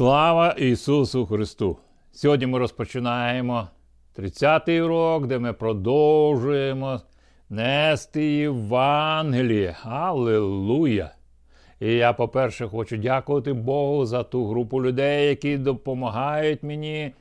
Слава 0.00 0.50
Ісусу 0.50 1.26
Христу! 1.26 1.78
Сьогодні 2.12 2.46
ми 2.46 2.58
розпочинаємо 2.58 3.68
30-й 4.18 4.80
урок, 4.80 5.26
де 5.26 5.38
ми 5.38 5.52
продовжуємо 5.52 7.00
нести 7.50 8.24
Євангеліє. 8.24 9.76
Аллилуйя! 9.82 11.10
І 11.80 11.92
я, 11.92 12.12
по-перше, 12.12 12.68
хочу 12.68 12.96
дякувати 12.96 13.52
Богу 13.52 14.06
за 14.06 14.22
ту 14.22 14.46
групу 14.46 14.82
людей, 14.82 15.28
які 15.28 15.58
допомагають 15.58 16.62
мені, 16.62 17.12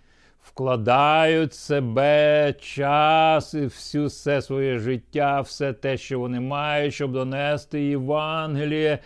вкладають 0.42 1.54
себе, 1.54 2.54
час 2.62 3.54
і 3.54 3.62
всю 3.62 4.06
все 4.06 4.42
своє 4.42 4.80
життя, 4.80 5.42
все 5.42 5.74
те, 5.74 5.98
що 5.98 6.20
вони 6.20 6.40
мають, 6.40 6.94
щоб 6.94 7.12
донести 7.12 7.82
Євангеліє 7.82 9.00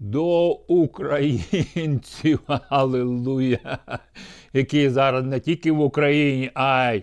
до 0.00 0.50
українців, 0.52 2.40
аллилуйя, 2.68 3.78
які 4.52 4.90
зараз 4.90 5.24
не 5.24 5.40
тільки 5.40 5.72
в 5.72 5.80
Україні, 5.80 6.50
а 6.54 6.92
й 6.92 7.02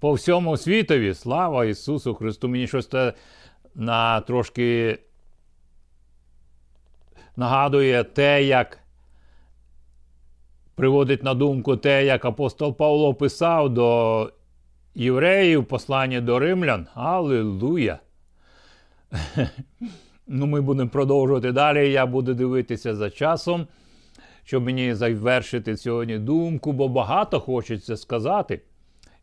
по 0.00 0.12
всьому 0.12 0.56
світові. 0.56 1.14
Слава 1.14 1.64
Ісусу 1.64 2.14
Христу! 2.14 2.48
Мені 2.48 2.66
щось 2.66 2.88
це 2.88 3.12
на 3.74 4.20
трошки 4.20 4.98
нагадує 7.36 8.04
те, 8.04 8.44
як 8.44 8.78
приводить 10.74 11.22
на 11.22 11.34
думку 11.34 11.76
те, 11.76 12.04
як 12.04 12.24
апостол 12.24 12.76
Павло 12.76 13.14
писав 13.14 13.74
до 13.74 14.32
євреїв 14.94 15.64
послання 15.64 16.20
до 16.20 16.38
римлян. 16.38 16.86
Аллилуйя! 16.94 17.98
Ну, 20.26 20.46
ми 20.46 20.60
будемо 20.60 20.90
продовжувати 20.90 21.52
далі. 21.52 21.92
Я 21.92 22.06
буду 22.06 22.34
дивитися 22.34 22.94
за 22.94 23.10
часом, 23.10 23.66
щоб 24.44 24.64
мені 24.64 24.94
завершити 24.94 25.76
сьогодні 25.76 26.18
думку, 26.18 26.72
бо 26.72 26.88
багато 26.88 27.40
хочеться 27.40 27.96
сказати. 27.96 28.60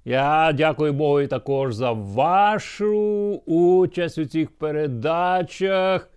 Я 0.05 0.51
дякую 0.53 0.93
Богу 0.93 1.27
також 1.27 1.75
за 1.75 1.91
вашу 1.91 3.41
участь 3.45 4.17
у 4.17 4.25
цих 4.25 4.51
передачах. 4.51 6.09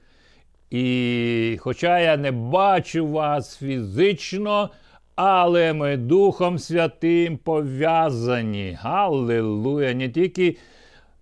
І 0.70 1.56
хоча 1.60 2.00
я 2.00 2.16
не 2.16 2.30
бачу 2.32 3.06
вас 3.06 3.58
фізично, 3.58 4.70
але 5.16 5.72
ми 5.72 5.96
Духом 5.96 6.58
Святим 6.58 7.36
пов'язані. 7.38 8.78
Галилуя! 8.80 9.94
Не 9.94 10.08
тільки 10.08 10.56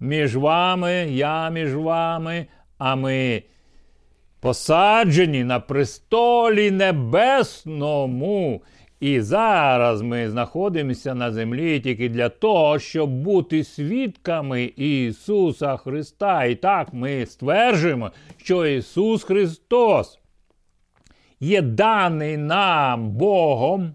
між 0.00 0.36
вами, 0.36 0.92
я 1.10 1.50
між 1.50 1.74
вами, 1.74 2.46
а 2.84 2.96
ми 2.96 3.42
посаджені 4.40 5.44
на 5.44 5.60
престолі 5.60 6.70
небесному. 6.70 8.62
І 9.00 9.20
зараз 9.20 10.02
ми 10.02 10.30
знаходимося 10.30 11.14
на 11.14 11.32
землі 11.32 11.80
тільки 11.80 12.08
для 12.08 12.28
того, 12.28 12.78
щоб 12.78 13.10
бути 13.10 13.64
свідками 13.64 14.64
Ісуса 14.64 15.76
Христа. 15.76 16.44
І 16.44 16.54
так 16.54 16.94
ми 16.94 17.26
стверджуємо, 17.26 18.10
що 18.36 18.66
Ісус 18.66 19.24
Христос 19.24 20.18
є 21.40 21.62
даний 21.62 22.36
нам 22.36 23.10
Богом. 23.10 23.94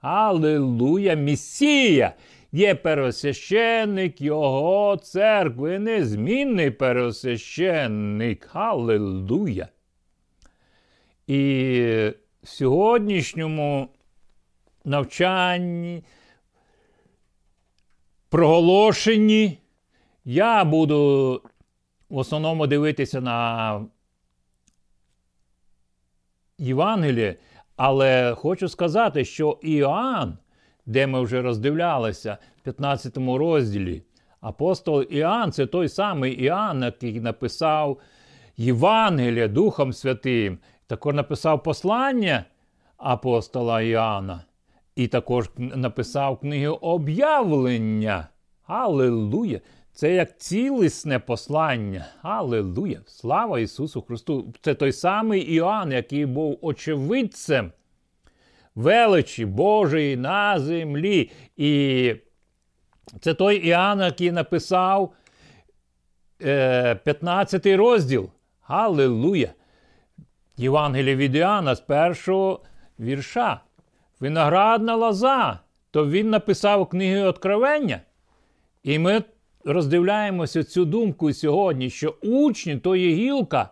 Аллилуйя, 0.00 1.16
Месія, 1.16 2.12
є 2.54 2.74
первосвященник 2.74 4.20
Його 4.20 4.96
церкви, 4.96 5.78
незмінний 5.78 6.70
первосвященник. 6.70 8.50
Аллилуйя. 8.52 9.68
І 11.26 11.40
в 12.42 12.48
сьогоднішньому 12.48 13.88
навчанні, 14.84 16.04
проголошенні 18.28 19.58
я 20.24 20.64
буду 20.64 21.42
в 22.08 22.16
основному 22.16 22.66
дивитися 22.66 23.20
на 23.20 23.86
Євангеліє, 26.58 27.36
але 27.76 28.34
хочу 28.34 28.68
сказати, 28.68 29.24
що 29.24 29.58
Іоанн 29.62 30.38
де 30.86 31.06
ми 31.06 31.20
вже 31.22 31.42
роздивлялися 31.42 32.38
в 32.58 32.60
15 32.60 33.16
розділі. 33.16 34.02
Апостол 34.40 35.04
Іоанн 35.10 35.52
це 35.52 35.66
той 35.66 35.88
самий 35.88 36.32
Іоанн, 36.32 36.82
який 36.82 37.20
написав 37.20 37.98
Євангелія 38.56 39.48
Духом 39.48 39.92
Святим, 39.92 40.58
також 40.86 41.14
написав 41.14 41.62
послання 41.62 42.44
апостола 42.96 43.80
Іоанна. 43.82 44.44
І 44.96 45.06
також 45.06 45.50
написав 45.56 46.40
книгу 46.40 46.74
об'явлення. 46.74 48.28
Аллилуйя! 48.66 49.60
Це 49.92 50.14
як 50.14 50.38
цілісне 50.38 51.18
послання. 51.18 52.06
Аллилуйя! 52.22 53.00
Слава 53.06 53.60
Ісусу 53.60 54.02
Христу! 54.02 54.54
Це 54.60 54.74
той 54.74 54.92
самий 54.92 55.40
Іоанн, 55.40 55.92
який 55.92 56.26
був 56.26 56.58
очевидцем 56.62 57.72
величі 58.74 59.46
Божої 59.46 60.16
на 60.16 60.60
землі. 60.60 61.30
І 61.56 62.14
це 63.20 63.34
той 63.34 63.56
Іоанн, 63.56 64.00
який 64.00 64.32
написав 64.32 65.12
е, 66.42 66.94
15 66.94 67.66
розділ. 67.66 68.30
Галилуя! 68.62 69.48
Євангелія 70.56 71.16
від 71.16 71.34
Іоанна 71.34 71.74
з 71.74 71.80
першого 71.80 72.60
вірша. 73.00 73.60
Виноградна 74.20 74.94
лоза, 74.96 75.58
то 75.90 76.06
він 76.06 76.30
написав 76.30 76.88
книги 76.88 77.22
Откровення. 77.22 78.00
І 78.82 78.98
ми 78.98 79.22
роздивляємося 79.64 80.64
цю 80.64 80.84
думку 80.84 81.32
сьогодні, 81.32 81.90
що 81.90 82.14
учні 82.22 82.76
то 82.76 82.96
є 82.96 83.14
гілка. 83.14 83.70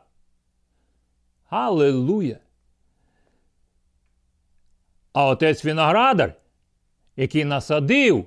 Аллилуйя! 1.49 2.39
А 5.13 5.27
отець 5.27 5.65
виноградар, 5.65 6.35
який 7.17 7.45
насадив 7.45 8.27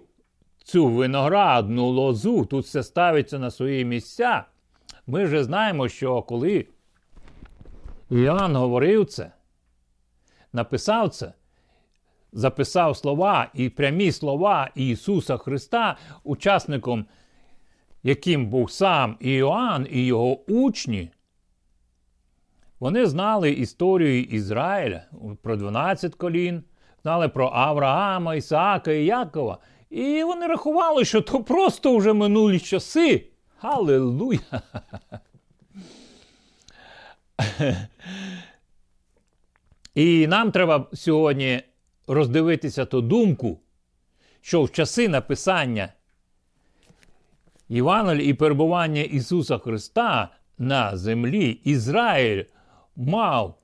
цю 0.63 0.87
виноградну 0.87 1.89
лозу, 1.89 2.45
тут 2.45 2.65
все 2.65 2.83
ставиться 2.83 3.39
на 3.39 3.51
свої 3.51 3.85
місця. 3.85 4.45
Ми 5.07 5.23
вже 5.23 5.43
знаємо, 5.43 5.89
що 5.89 6.21
коли 6.21 6.65
Іоанн 8.09 8.55
говорив 8.55 9.05
це, 9.05 9.31
написав 10.53 11.09
це, 11.09 11.33
записав 12.33 12.97
слова 12.97 13.51
і 13.53 13.69
прямі 13.69 14.11
слова 14.11 14.71
Ісуса 14.75 15.37
Христа, 15.37 15.97
учасником, 16.23 17.05
яким 18.03 18.47
був 18.47 18.71
сам 18.71 19.17
Іоанн 19.19 19.87
і 19.91 20.05
його 20.05 20.51
учні, 20.51 21.09
вони 22.79 23.05
знали 23.05 23.51
історію 23.51 24.23
Ізраїля 24.23 25.03
про 25.41 25.55
12 25.55 26.15
колін 26.15 26.63
знали 27.05 27.29
про 27.29 27.49
Авраама, 27.53 28.35
Ісаака 28.35 28.91
і 28.91 29.05
Якова. 29.05 29.57
І 29.89 30.23
вони 30.23 30.47
рахували, 30.47 31.05
що 31.05 31.21
то 31.21 31.43
просто 31.43 31.97
вже 31.97 32.13
минулі 32.13 32.59
часи. 32.59 33.27
Халилуя! 33.57 34.39
І 39.95 40.27
нам 40.27 40.51
треба 40.51 40.87
сьогодні 40.93 41.61
роздивитися 42.07 42.85
ту 42.85 43.01
думку, 43.01 43.59
що 44.41 44.63
в 44.63 44.71
часи 44.71 45.09
написання 45.09 45.93
Євангелія 47.69 48.29
і 48.29 48.33
перебування 48.33 49.01
Ісуса 49.01 49.57
Христа 49.57 50.29
на 50.57 50.97
землі 50.97 51.49
Ізраїль 51.63 52.43
мав 52.95 53.55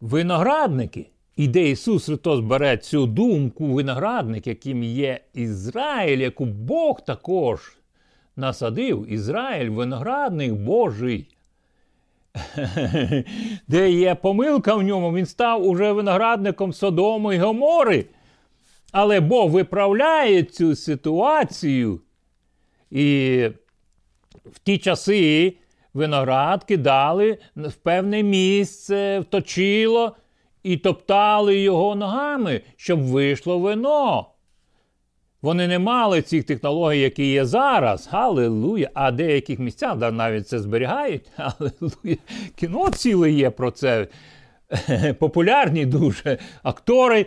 виноградники. 0.00 1.10
І 1.40 1.48
де 1.48 1.70
Ісус 1.70 2.06
Христос 2.06 2.40
бере 2.40 2.76
цю 2.76 3.06
думку, 3.06 3.66
виноградник, 3.66 4.46
яким 4.46 4.82
є 4.82 5.20
Ізраїль, 5.34 6.18
яку 6.18 6.44
Бог 6.44 7.00
також 7.04 7.76
насадив, 8.36 9.12
Ізраїль, 9.12 9.70
виноградник 9.70 10.52
Божий. 10.52 11.28
Де 13.68 13.90
є 13.90 14.14
помилка 14.14 14.74
в 14.74 14.82
ньому, 14.82 15.14
він 15.14 15.26
став 15.26 15.66
уже 15.66 15.92
виноградником 15.92 16.72
Содому 16.72 17.32
і 17.32 17.38
Гомори. 17.38 18.04
Але 18.92 19.20
Бог 19.20 19.50
виправляє 19.50 20.42
цю 20.42 20.76
ситуацію. 20.76 22.00
І 22.90 23.46
в 24.44 24.58
ті 24.58 24.78
часи 24.78 25.56
виноград 25.94 26.64
кидали 26.64 27.38
в 27.56 27.72
певне 27.72 28.22
місце, 28.22 29.20
вточило 29.20 30.16
і 30.62 30.76
топтали 30.76 31.58
його 31.58 31.94
ногами, 31.94 32.60
щоб 32.76 33.00
вийшло 33.00 33.58
вино. 33.58 34.26
Вони 35.42 35.68
не 35.68 35.78
мали 35.78 36.22
цих 36.22 36.44
технологій, 36.44 37.00
які 37.00 37.30
є 37.30 37.44
зараз. 37.44 38.08
Аллилуйя. 38.12 38.90
А 38.94 39.10
деяких 39.10 39.58
місцях 39.58 39.96
да, 39.96 40.10
навіть 40.10 40.48
це 40.48 40.58
зберігають. 40.58 41.30
Аллилуйя. 41.36 42.16
Кіно 42.56 42.90
ціле 42.90 43.30
є 43.30 43.50
про 43.50 43.70
це. 43.70 44.06
популярні 45.18 45.86
дуже 45.86 46.38
актори, 46.62 47.26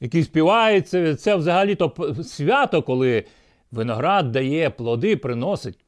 які 0.00 0.22
співають. 0.22 0.88
Це, 0.88 1.14
це 1.14 1.36
взагалі-то 1.36 2.14
свято, 2.24 2.82
коли 2.82 3.24
виноград 3.70 4.32
дає 4.32 4.70
плоди, 4.70 5.16
приносить. 5.16 5.78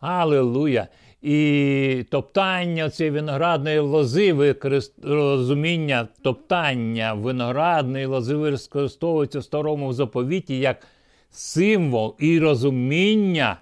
Аллилуйя! 0.00 0.88
І 1.22 2.04
топтання 2.10 2.90
цієї 2.90 3.10
виноградної 3.10 3.78
лози, 3.78 4.32
використ... 4.32 5.04
розуміння 5.04 6.08
топтання 6.22 7.14
виноградної 7.14 8.06
лози 8.06 8.34
використовується 8.34 9.38
в 9.38 9.44
старому 9.44 9.92
заповіті 9.92 10.58
як 10.58 10.86
символ 11.30 12.16
і 12.18 12.38
розуміння 12.38 13.56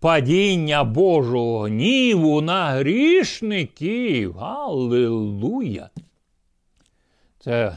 падіння 0.00 0.84
Божого 0.84 1.60
гніву 1.60 2.40
на 2.40 2.70
грішників. 2.70 4.38
Аллилуйя! 4.38 5.90
Це 7.38 7.76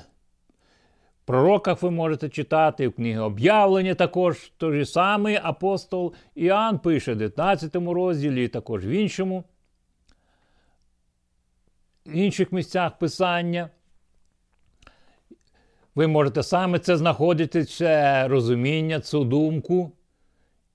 пророках 1.26 1.82
ви 1.82 1.92
можете 1.92 2.30
читати, 2.30 2.88
в 2.88 2.94
книгі 2.94 3.18
об'явлення 3.18 3.96
також 3.96 4.52
той 4.58 4.78
же 4.78 4.86
самий 4.86 5.40
апостол 5.44 6.14
Іоанн 6.36 6.80
пише 6.80 7.14
в 7.14 7.18
19 7.18 7.76
розділі, 7.76 8.48
також 8.48 8.86
в 8.86 8.88
іншому, 8.88 9.44
в 12.06 12.12
інших 12.12 12.52
місцях 12.52 12.98
Писання. 12.98 13.70
Ви 15.96 16.08
можете 16.08 16.44
саме 16.44 16.80
це 16.80 16.98
знаходити, 16.98 17.66
це 17.66 18.28
розуміння, 18.28 19.00
цю 19.00 19.24
думку. 19.24 19.92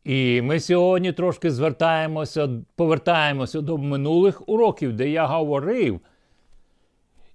І 0.04 0.42
ми 0.42 0.60
сьогодні 0.60 1.12
трошки 1.12 1.50
звертаємося, 1.50 2.48
повертаємося 2.76 3.60
до 3.60 3.78
минулих 3.78 4.48
уроків, 4.48 4.92
де 4.92 5.10
я 5.10 5.26
говорив, 5.26 6.00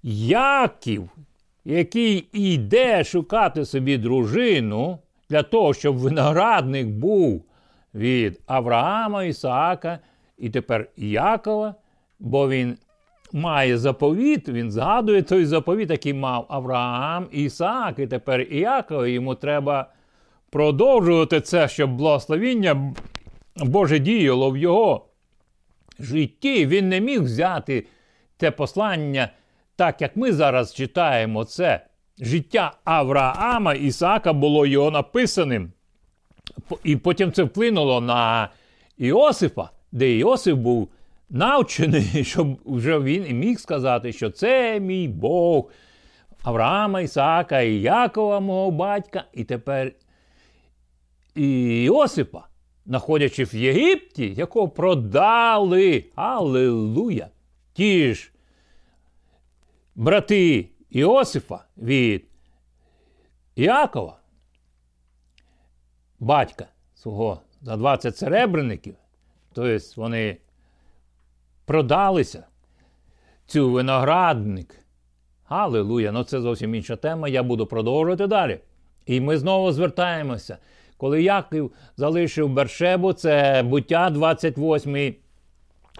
Яків, 0.03 1.09
який 1.65 2.27
йде 2.33 3.03
шукати 3.03 3.65
собі 3.65 3.97
дружину 3.97 4.99
для 5.29 5.43
того, 5.43 5.73
щоб 5.73 5.97
виноградник 5.97 6.87
був 6.87 7.45
від 7.93 8.39
Авраама, 8.45 9.23
Ісаака 9.23 9.99
і 10.37 10.49
тепер 10.49 10.89
Якова, 10.97 11.75
бо 12.19 12.49
він 12.49 12.77
має 13.33 13.77
заповіт, 13.77 14.49
він 14.49 14.71
згадує 14.71 15.21
той 15.21 15.45
заповіт, 15.45 15.89
який 15.91 16.13
мав 16.13 16.45
Авраам, 16.49 17.27
Ісаак, 17.31 17.99
і 17.99 18.07
тепер 18.07 18.41
Іаков, 18.41 19.07
йому 19.07 19.35
треба 19.35 19.89
продовжувати 20.49 21.41
це, 21.41 21.67
щоб 21.67 21.95
благословіння 21.95 22.93
Боже 23.55 23.99
діяло 23.99 24.51
в 24.51 24.57
його 24.57 25.05
житті. 25.99 26.65
Він 26.65 26.89
не 26.89 27.01
міг 27.01 27.21
взяти 27.21 27.85
те 28.37 28.51
послання, 28.51 29.29
так 29.75 30.01
як 30.01 30.15
ми 30.15 30.33
зараз 30.33 30.73
читаємо 30.73 31.45
це. 31.45 31.85
Життя 32.19 32.71
Авраама 32.83 33.73
Ісаака 33.73 34.33
було 34.33 34.65
його 34.65 34.91
написаним. 34.91 35.71
І 36.83 36.95
потім 36.95 37.31
це 37.31 37.43
вплинуло 37.43 38.01
на 38.01 38.49
Іосифа, 38.97 39.69
де 39.91 40.17
Іосиф 40.17 40.55
був 40.55 40.89
навчений, 41.29 42.23
щоб 42.23 42.47
вже 42.65 42.99
він 42.99 43.39
міг 43.39 43.59
сказати, 43.59 44.13
що 44.13 44.29
це 44.29 44.79
мій 44.79 45.07
Бог 45.07 45.69
Авраама, 46.43 47.01
Ісаака 47.01 47.61
і 47.61 47.81
Якова, 47.81 48.39
мого 48.39 48.71
батька, 48.71 49.23
і 49.33 49.43
тепер 49.43 49.91
і 51.35 51.83
Іосипа, 51.83 52.47
знаходячи 52.85 53.43
в 53.43 53.55
Єгипті, 53.55 54.33
якого 54.37 54.69
продали. 54.69 56.05
Аллилуйя! 56.15 57.27
Ті 57.73 58.13
ж 58.13 58.32
брати 59.95 60.69
Іосифа 60.89 61.65
від 61.77 62.25
Іакова, 63.55 64.19
батька 66.19 66.67
свого 66.95 67.41
за 67.61 67.77
20 67.77 68.17
серебряників, 68.17 68.95
тобто 69.53 69.85
вони 69.95 70.37
продалися 71.65 72.43
цю 73.45 73.71
виноградник. 73.71 74.79
Аллилуйя! 75.45 76.11
Ну 76.11 76.23
це 76.23 76.41
зовсім 76.41 76.75
інша 76.75 76.95
тема. 76.95 77.27
Я 77.27 77.43
буду 77.43 77.65
продовжувати 77.65 78.27
далі. 78.27 78.59
І 79.05 79.21
ми 79.21 79.37
знову 79.37 79.71
звертаємося. 79.71 80.57
Коли 80.97 81.23
Яків 81.23 81.71
залишив 81.97 82.49
Бершебу, 82.49 83.13
це 83.13 83.63
буття 83.65 84.09
28 84.09 85.15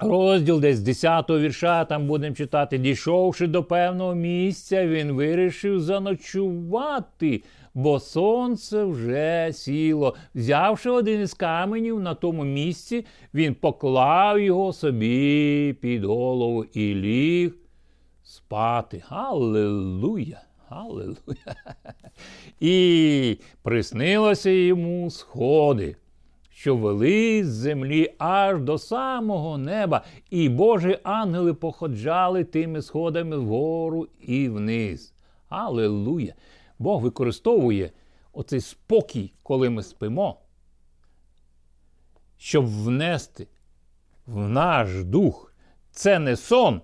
розділ, 0.02 0.60
десь 0.60 0.78
з 0.78 0.82
10 0.82 1.30
го 1.30 1.40
вірша, 1.40 1.86
там 1.86 2.08
будемо 2.08 2.36
читати, 2.36 2.78
дійшовши 2.78 3.48
до 3.48 3.64
певного 3.64 4.16
місця, 4.16 4.88
він 4.88 5.12
вирішив 5.12 5.80
заночувати, 5.80 7.44
бо 7.74 8.00
сонце 8.00 8.84
вже 8.84 9.50
сіло. 9.54 10.16
Взявши 10.36 10.90
один 10.90 11.22
із 11.22 11.34
каменів 11.34 12.00
на 12.00 12.16
тому 12.16 12.44
місці, 12.44 13.06
він 13.34 13.56
поклав 13.56 14.40
його 14.40 14.74
собі 14.74 15.76
під 15.82 16.04
голову 16.04 16.64
і 16.64 16.96
ліг 16.96 17.54
спати. 18.24 19.04
Аллилуйя! 19.10 20.42
Аллилуйя! 20.70 21.56
І 22.60 23.38
приснилося 23.62 24.50
йому 24.50 25.10
сходи, 25.10 25.96
що 26.64 26.76
вели 26.76 27.44
з 27.46 27.48
землі 27.48 28.14
аж 28.18 28.62
до 28.62 28.78
самого 28.78 29.58
неба, 29.58 30.04
і 30.30 30.50
Божі 30.50 31.00
ангели 31.04 31.54
походжали 31.54 32.44
тими 32.44 32.82
сходами 32.82 33.38
вгору 33.38 34.08
і 34.22 34.50
вниз. 34.50 35.14
Аллилуйя! 35.50 36.34
Бог 36.80 37.02
використовує 37.02 37.92
оцей 38.34 38.62
спокій, 38.62 39.34
коли 39.44 39.70
ми 39.70 39.84
спимо, 39.84 40.40
щоб 42.38 42.66
внести 42.66 43.48
в 44.26 44.48
наш 44.48 45.04
дух. 45.04 45.54
Це 45.92 46.20
не 46.20 46.36
сон. 46.36 46.82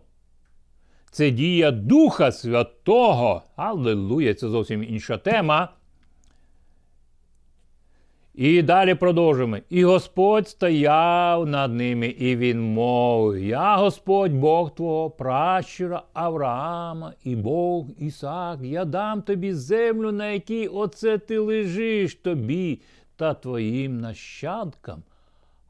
Це 1.11 1.31
дія 1.31 1.71
Духа 1.71 2.31
Святого. 2.31 3.43
Аллилуйя, 3.55 4.33
це 4.33 4.49
зовсім 4.49 4.83
інша 4.83 5.17
тема. 5.17 5.69
І 8.39 8.61
далі 8.61 8.95
продовжуємо. 8.95 9.57
І 9.69 9.83
Господь 9.83 10.47
стояв 10.47 11.47
над 11.47 11.73
ними, 11.73 12.07
і 12.07 12.35
він 12.35 12.61
мовив: 12.61 13.43
Я 13.43 13.77
Господь 13.77 14.33
Бог 14.33 14.75
твого 14.75 15.09
пращура 15.09 16.03
Авраама 16.13 17.13
і 17.23 17.35
Бог 17.35 17.85
Ісаак, 17.97 18.59
я 18.63 18.85
дам 18.85 19.21
тобі 19.21 19.53
землю, 19.53 20.11
на 20.11 20.27
якій 20.27 20.67
оце 20.67 21.17
ти 21.17 21.39
лежиш 21.39 22.15
тобі 22.15 22.81
та 23.15 23.33
твоїм 23.33 23.99
нащадкам. 23.99 25.03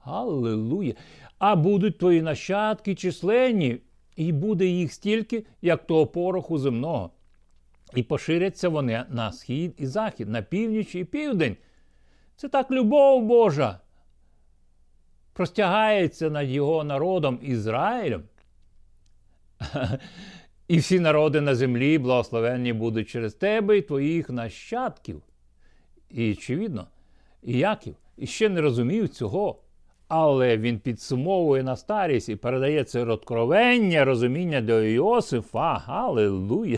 Аллилуйя! 0.03 0.93
А 1.39 1.55
будуть 1.55 1.97
твої 1.97 2.21
нащадки 2.21 2.95
численні, 2.95 3.77
і 4.15 4.31
буде 4.31 4.65
їх 4.65 4.93
стільки, 4.93 5.45
як 5.61 5.87
того 5.87 6.07
пороху 6.07 6.57
земного. 6.57 7.09
І 7.95 8.03
поширяться 8.03 8.69
вони 8.69 9.03
на 9.09 9.31
схід 9.31 9.73
і 9.77 9.85
захід, 9.85 10.29
на 10.29 10.41
північ 10.41 10.95
і 10.95 11.03
південь. 11.03 11.55
Це 12.39 12.49
так 12.49 12.71
любов 12.71 13.25
Божа 13.25 13.79
простягається 15.33 16.29
над 16.29 16.49
його 16.49 16.83
народом 16.83 17.39
Ізраїлем. 17.41 18.23
І 20.67 20.77
всі 20.77 20.99
народи 20.99 21.41
на 21.41 21.55
землі 21.55 21.97
благословенні 21.97 22.73
будуть 22.73 23.09
через 23.09 23.33
тебе 23.33 23.77
і 23.77 23.81
твоїх 23.81 24.29
нащадків. 24.29 25.21
І 26.09 26.31
очевидно, 26.31 26.87
і 27.43 27.57
Яків 27.57 27.95
ще 28.23 28.49
не 28.49 28.61
розумів 28.61 29.09
цього. 29.09 29.61
Але 30.09 30.57
він 30.57 30.79
підсумовує 30.79 31.63
на 31.63 31.75
старість 31.75 32.29
і 32.29 32.35
передає 32.35 32.83
це 32.83 33.05
откровення, 33.05 34.05
розуміння 34.05 34.61
до 34.61 34.83
Іосифа. 34.83 35.73
Галилуя! 35.73 36.77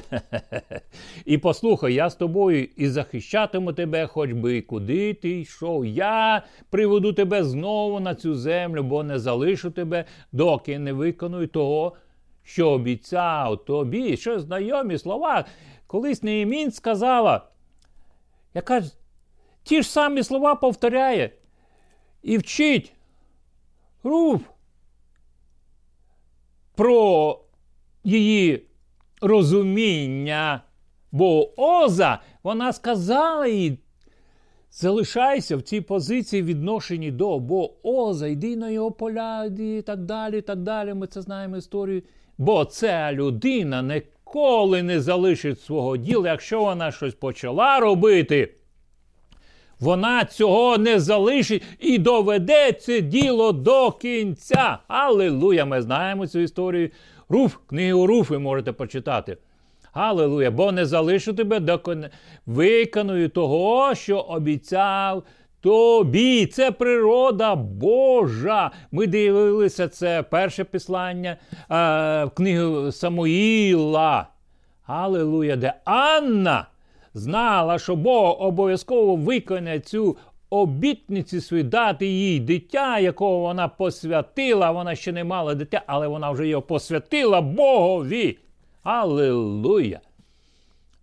І 1.25 1.37
послухай, 1.37 1.93
я 1.93 2.09
з 2.09 2.15
тобою 2.15 2.67
і 2.75 2.87
захищатиму 2.87 3.73
тебе, 3.73 4.07
хоч 4.07 4.31
би 4.31 4.61
куди 4.61 5.13
ти 5.13 5.39
йшов. 5.39 5.85
Я 5.85 6.43
приведу 6.69 7.13
тебе 7.13 7.43
знову 7.43 7.99
на 7.99 8.15
цю 8.15 8.35
землю, 8.35 8.83
бо 8.83 9.03
не 9.03 9.19
залишу 9.19 9.71
тебе, 9.71 10.05
доки 10.31 10.79
не 10.79 10.93
виконую 10.93 11.47
того, 11.47 11.95
що 12.43 12.69
обіцяв 12.69 13.65
тобі. 13.65 14.17
Що 14.17 14.39
знайомі 14.39 14.97
слова. 14.97 15.45
Колись 15.87 16.23
Неємін 16.23 16.71
сказала, 16.71 17.41
яка 18.53 18.83
ті 19.63 19.81
ж 19.81 19.89
самі 19.89 20.23
слова 20.23 20.55
повторяє 20.55 21.31
і 22.23 22.37
вчить. 22.37 22.93
Руф 24.03 24.41
про 26.75 27.39
її 28.03 28.65
розуміння, 29.21 30.61
бо 31.11 31.61
Оза 31.61 32.19
вона 32.43 32.73
сказала 32.73 33.47
їй 33.47 33.79
залишайся 34.71 35.57
в 35.57 35.61
цій 35.61 35.81
позиції 35.81 36.43
відношенні 36.43 37.11
до, 37.11 37.39
бо 37.39 37.73
о, 37.83 38.13
зайди 38.13 38.55
на 38.55 38.69
його 38.69 38.91
поля 38.91 39.45
і 39.45 39.81
так 39.81 39.99
далі. 40.03 40.41
так 40.41 40.59
далі. 40.59 40.93
Ми 40.93 41.07
це 41.07 41.21
знаємо 41.21 41.57
історію. 41.57 42.01
Бо 42.37 42.65
ця 42.65 43.13
людина 43.13 43.81
ніколи 43.81 44.83
не 44.83 45.01
залишить 45.01 45.61
свого 45.61 45.97
діла, 45.97 46.29
якщо 46.29 46.61
вона 46.61 46.91
щось 46.91 47.13
почала 47.13 47.79
робити. 47.79 48.53
Вона 49.81 50.25
цього 50.25 50.77
не 50.77 50.99
залишить 50.99 51.63
і 51.79 51.97
доведе 51.97 52.71
це 52.71 53.01
діло 53.01 53.51
до 53.51 53.91
кінця. 53.91 54.77
Аллилуйя! 54.87 55.65
Ми 55.65 55.81
знаємо 55.81 56.27
цю 56.27 56.39
історію. 56.39 56.89
Руф, 57.29 57.57
книгу 57.67 58.07
Руфи 58.07 58.37
можете 58.37 58.71
почитати. 58.71 59.37
Аллилуйя! 59.93 60.51
Бо 60.51 60.71
не 60.71 60.85
залишу 60.85 61.33
тебе 61.33 61.59
до 61.59 61.81
виконую 62.45 63.29
того, 63.29 63.95
що 63.95 64.19
обіцяв 64.19 65.23
тобі. 65.61 66.45
Це 66.45 66.71
природа 66.71 67.55
Божа. 67.55 68.71
Ми 68.91 69.07
дивилися 69.07 69.87
це 69.87 70.23
перше 70.23 70.63
післання 70.63 71.37
в 71.69 72.29
книгу 72.35 72.91
Самуїла. 72.91 74.27
Аллилуйя, 74.85 75.55
де 75.55 75.73
Анна 75.85 76.65
знала, 77.13 77.79
що 77.79 77.95
Бог 77.95 78.41
обов'язково 78.41 79.15
виконає 79.15 79.79
цю 79.79 80.17
обітниці 80.49 81.41
свої, 81.41 81.63
дати 81.63 82.05
їй 82.05 82.39
дитя, 82.39 82.99
якого 82.99 83.39
вона 83.39 83.67
посвятила. 83.67 84.71
Вона 84.71 84.95
ще 84.95 85.11
не 85.11 85.23
мала 85.23 85.55
дитя, 85.55 85.81
але 85.87 86.07
вона 86.07 86.31
вже 86.31 86.47
його 86.47 86.61
посвятила 86.61 87.41
Богові. 87.41 88.37
Аллилуйя! 88.83 89.99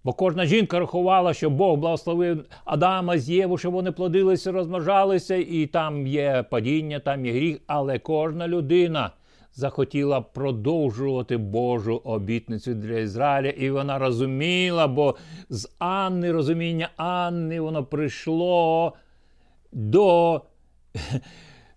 Бо 0.05 0.13
кожна 0.13 0.47
жінка 0.47 0.79
рахувала, 0.79 1.35
що 1.35 1.51
Бог 1.51 1.77
благословив 1.77 2.45
Адама 2.65 3.19
з 3.19 3.31
Єву, 3.31 3.59
щоб 3.59 3.73
вони 3.73 3.93
плодилися, 3.93 4.53
розмножалися, 4.53 5.35
і 5.35 5.67
там 5.67 6.07
є 6.07 6.45
падіння, 6.51 6.99
там 6.99 7.27
є 7.27 7.33
гріх, 7.33 7.61
але 7.67 7.99
кожна 7.99 8.49
людина 8.49 9.11
захотіла 9.59 10.21
продовжувати 10.21 11.37
Божу 11.37 12.01
обітницю 12.05 12.75
для 12.75 12.99
Ізраїля, 12.99 13.51
і 13.51 13.71
вона 13.71 13.99
розуміла, 13.99 14.89
бо 14.89 15.17
з 15.51 15.69
Анни, 15.79 16.33
розуміння 16.33 16.91
Анни, 16.97 17.61
воно 17.61 17.85
прийшло 17.85 18.93
до 19.73 20.43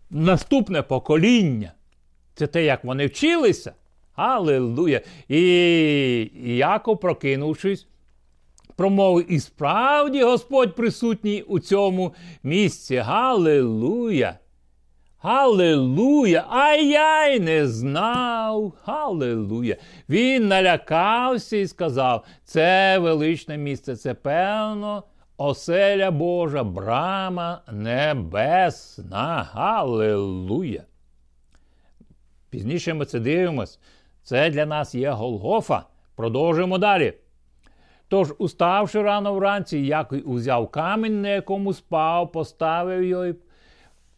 наступне 0.10 0.82
покоління. 0.82 1.74
Це 2.36 2.48
те, 2.48 2.64
як 2.64 2.84
вони 2.84 3.06
вчилися. 3.06 3.74
Аллилуйя! 4.16 5.02
І 5.28 6.58
Яков, 6.58 7.00
прокинувшись, 7.00 7.88
промовив, 8.76 9.32
і 9.32 9.40
справді 9.40 10.24
Господь 10.24 10.76
присутній 10.76 11.42
у 11.42 11.60
цьому 11.60 12.14
місці. 12.44 12.96
Галилуя! 12.96 14.41
Галилуя! 15.24 16.46
А 16.50 16.74
я 16.74 17.40
не 17.40 17.68
знав. 17.68 18.74
Галилуя! 18.86 19.76
Він 20.10 20.48
налякався 20.48 21.58
і 21.58 21.68
сказав: 21.68 22.26
це 22.44 22.98
величне 22.98 23.58
місце, 23.58 23.96
це 23.96 24.14
певно, 24.14 25.04
оселя 25.38 26.12
Божа, 26.12 26.64
брама 26.64 27.62
небесна. 27.72 29.50
Галилуя! 29.54 30.82
Пізніше 32.50 32.94
ми 32.94 33.06
це 33.06 33.20
дивимось. 33.20 33.80
Це 34.24 34.50
для 34.50 34.66
нас 34.66 34.96
є 34.96 35.10
Голгофа. 35.12 35.84
Продовжуємо 36.16 36.78
далі. 36.78 37.14
Тож, 38.08 38.34
уставши 38.38 39.02
рано 39.02 39.34
вранці, 39.34 39.80
Який 39.80 40.22
узяв 40.22 40.72
камінь, 40.72 41.22
на 41.22 41.30
якому 41.30 41.74
спав, 41.74 42.32
поставив 42.32 43.04
його 43.04 43.34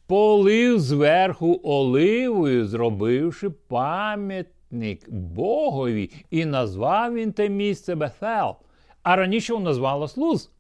полив 0.07 0.79
зверху 0.79 1.61
оливою, 1.63 2.67
зробивши 2.67 3.49
пам'ятник 3.49 5.09
Богові, 5.09 6.11
і 6.29 6.45
назвав 6.45 7.13
він 7.13 7.31
те 7.31 7.49
місце 7.49 7.95
Бефел. 7.95 8.55
А 9.03 9.15
раніше 9.15 9.55
він 9.55 9.63
назвалось 9.63 10.17
Луз. 10.17 10.51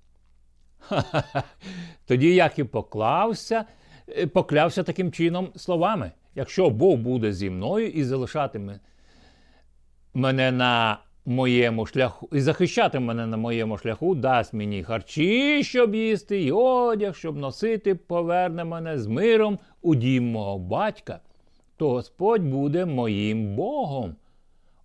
Тоді 2.05 2.35
Яків 2.35 2.69
поклався, 2.69 3.65
е, 4.07 4.27
поклявся 4.27 4.83
таким 4.83 5.11
чином 5.11 5.49
словами: 5.55 6.11
якщо 6.35 6.69
Бог 6.69 6.97
буде 6.97 7.33
зі 7.33 7.49
мною 7.49 7.89
і 7.89 8.03
залишатиме 8.03 8.79
мене 10.13 10.51
на 10.51 10.97
моєму 11.25 11.85
шляху 11.85 12.29
і 12.31 12.41
захищати 12.41 12.99
мене 12.99 13.27
на 13.27 13.37
моєму 13.37 13.77
шляху, 13.77 14.15
дасть 14.15 14.53
мені 14.53 14.83
харчі, 14.83 15.63
щоб 15.63 15.95
їсти, 15.95 16.43
і 16.43 16.51
одяг, 16.51 17.15
щоб 17.15 17.37
носити, 17.37 17.95
поверне 17.95 18.63
мене 18.63 18.99
з 18.99 19.07
миром 19.07 19.59
у 19.81 19.95
дім 19.95 20.31
мого 20.31 20.59
батька, 20.59 21.19
то 21.77 21.89
Господь 21.89 22.43
буде 22.43 22.85
моїм 22.85 23.55
Богом. 23.55 24.15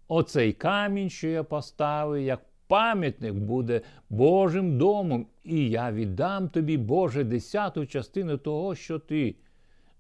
Оцей 0.09 0.53
камінь, 0.53 1.11
що 1.11 1.29
я 1.29 1.43
поставив, 1.43 2.23
як 2.23 2.41
пам'ятник, 2.67 3.35
буде 3.35 3.81
Божим 4.11 4.79
домом, 4.79 5.27
і 5.45 5.71
я 5.71 5.93
віддам 5.93 6.49
тобі, 6.49 6.77
Боже, 6.77 7.25
десяту 7.25 7.87
частину 7.87 8.39
того, 8.39 8.75
що 8.75 8.99
ти 8.99 9.35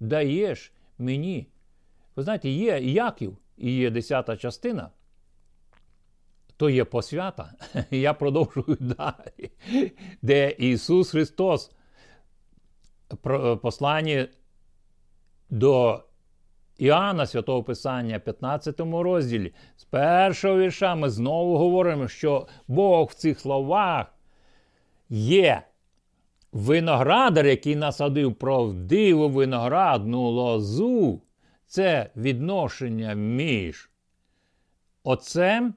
даєш 0.00 0.72
мені. 0.98 1.46
Ви 2.16 2.22
знаєте, 2.22 2.48
є 2.48 2.78
Яків 2.80 3.36
і 3.58 3.72
є 3.72 3.90
десята 3.90 4.36
частина 4.36 4.90
то 6.58 6.70
є 6.70 6.84
посвята. 6.84 7.52
Я 7.90 8.14
продовжую 8.14 8.76
далі, 8.80 9.50
де 10.22 10.50
Ісус 10.50 11.10
Христос 11.10 11.70
посланні 13.62 14.28
до 15.50 16.04
Іоанна 16.78 17.26
Святого 17.26 17.62
Писання, 17.62 18.18
15 18.18 18.80
розділі, 18.80 19.54
з 19.76 19.84
першого 19.84 20.58
вірша 20.58 20.94
ми 20.94 21.10
знову 21.10 21.58
говоримо, 21.58 22.08
що 22.08 22.46
Бог 22.68 23.08
в 23.08 23.14
цих 23.14 23.40
словах 23.40 24.14
є 25.08 25.62
виноградар, 26.52 27.46
який 27.46 27.76
насадив 27.76 28.34
правдиву 28.34 29.28
виноградну 29.28 30.30
лозу. 30.30 31.22
Це 31.66 32.10
відношення 32.16 33.14
між 33.14 33.90
Отцем 35.02 35.74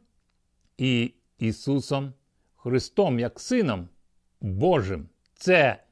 і 0.81 1.13
Ісусом 1.39 2.13
Христом, 2.55 3.19
як 3.19 3.39
Сином 3.39 3.88
Божим. 4.41 5.09
Це 5.33 5.83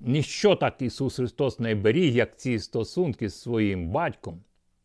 ніщо 0.00 0.56
так 0.56 0.82
Ісус 0.82 1.16
Христос 1.16 1.58
не 1.58 1.74
беріг, 1.74 2.16
як 2.16 2.38
ці 2.38 2.58
стосунки 2.58 3.28
з 3.28 3.40
своїм 3.40 3.88
батьком. 3.88 4.40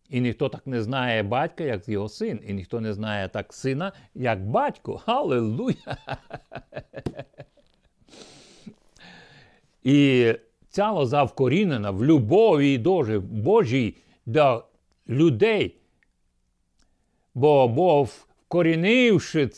І 0.09 0.21
ніхто 0.21 0.49
так 0.49 0.67
не 0.67 0.83
знає 0.83 1.23
батька, 1.23 1.63
як 1.63 1.89
його 1.89 2.09
син, 2.09 2.39
і 2.47 2.53
ніхто 2.53 2.81
не 2.81 2.93
знає 2.93 3.29
так 3.29 3.53
сина, 3.53 3.91
як 4.15 4.47
батько. 4.47 5.01
Аллилуйя! 5.05 5.97
І 9.83 10.33
ця 10.69 10.91
лоза 10.91 11.23
вкорінена 11.23 11.91
в 11.91 12.05
любові 12.05 12.77
дожі 12.77 13.17
Божій 13.19 13.95
до 14.25 14.65
людей. 15.07 15.75
Бо 17.35 17.67
Бог 17.67 18.09
вкорінивши 18.53 19.50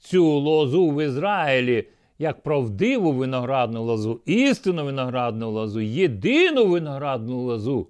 цю 0.00 0.24
лозу 0.24 0.90
в 0.90 1.04
Ізраїлі 1.04 1.88
як 2.18 2.42
правдиву 2.42 3.12
виноградну 3.12 3.84
лозу, 3.84 4.20
істинну 4.26 4.84
виноградну 4.84 5.50
лозу, 5.50 5.80
єдину 5.80 6.66
виноградну 6.66 7.40
лозу, 7.40 7.88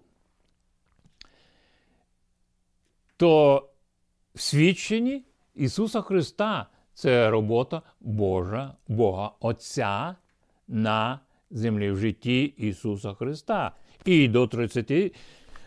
то 3.16 3.62
в 4.34 4.40
свідченні 4.40 5.24
Ісуса 5.54 6.00
Христа 6.00 6.66
це 6.94 7.30
робота 7.30 7.82
Божа, 8.00 8.74
Бога 8.88 9.30
Отця 9.40 10.16
на 10.68 11.20
землі 11.50 11.90
в 11.90 11.96
житті 11.96 12.42
Ісуса 12.42 13.14
Христа. 13.14 13.72
І 14.04 14.28
до 14.28 14.46
30 14.46 15.14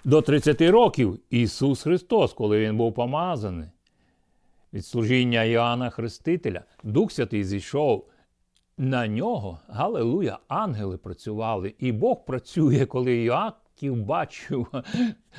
до 0.03 0.21
30 0.21 0.61
років 0.61 1.19
Ісус 1.29 1.83
Христос, 1.83 2.33
коли 2.33 2.59
Він 2.59 2.77
був 2.77 2.93
помазаний 2.93 3.67
від 4.73 4.85
служіння 4.85 5.43
Іоанна 5.43 5.89
Хрестителя, 5.89 6.61
Дух 6.83 7.11
Святий 7.11 7.43
зійшов 7.43 8.07
на 8.77 9.07
нього. 9.07 9.59
Галилуя, 9.67 10.39
ангели 10.47 10.97
працювали, 10.97 11.73
і 11.79 11.91
Бог 11.91 12.25
працює, 12.25 12.85
коли 12.85 13.15
Іаків 13.15 13.95
бачив, 13.95 14.67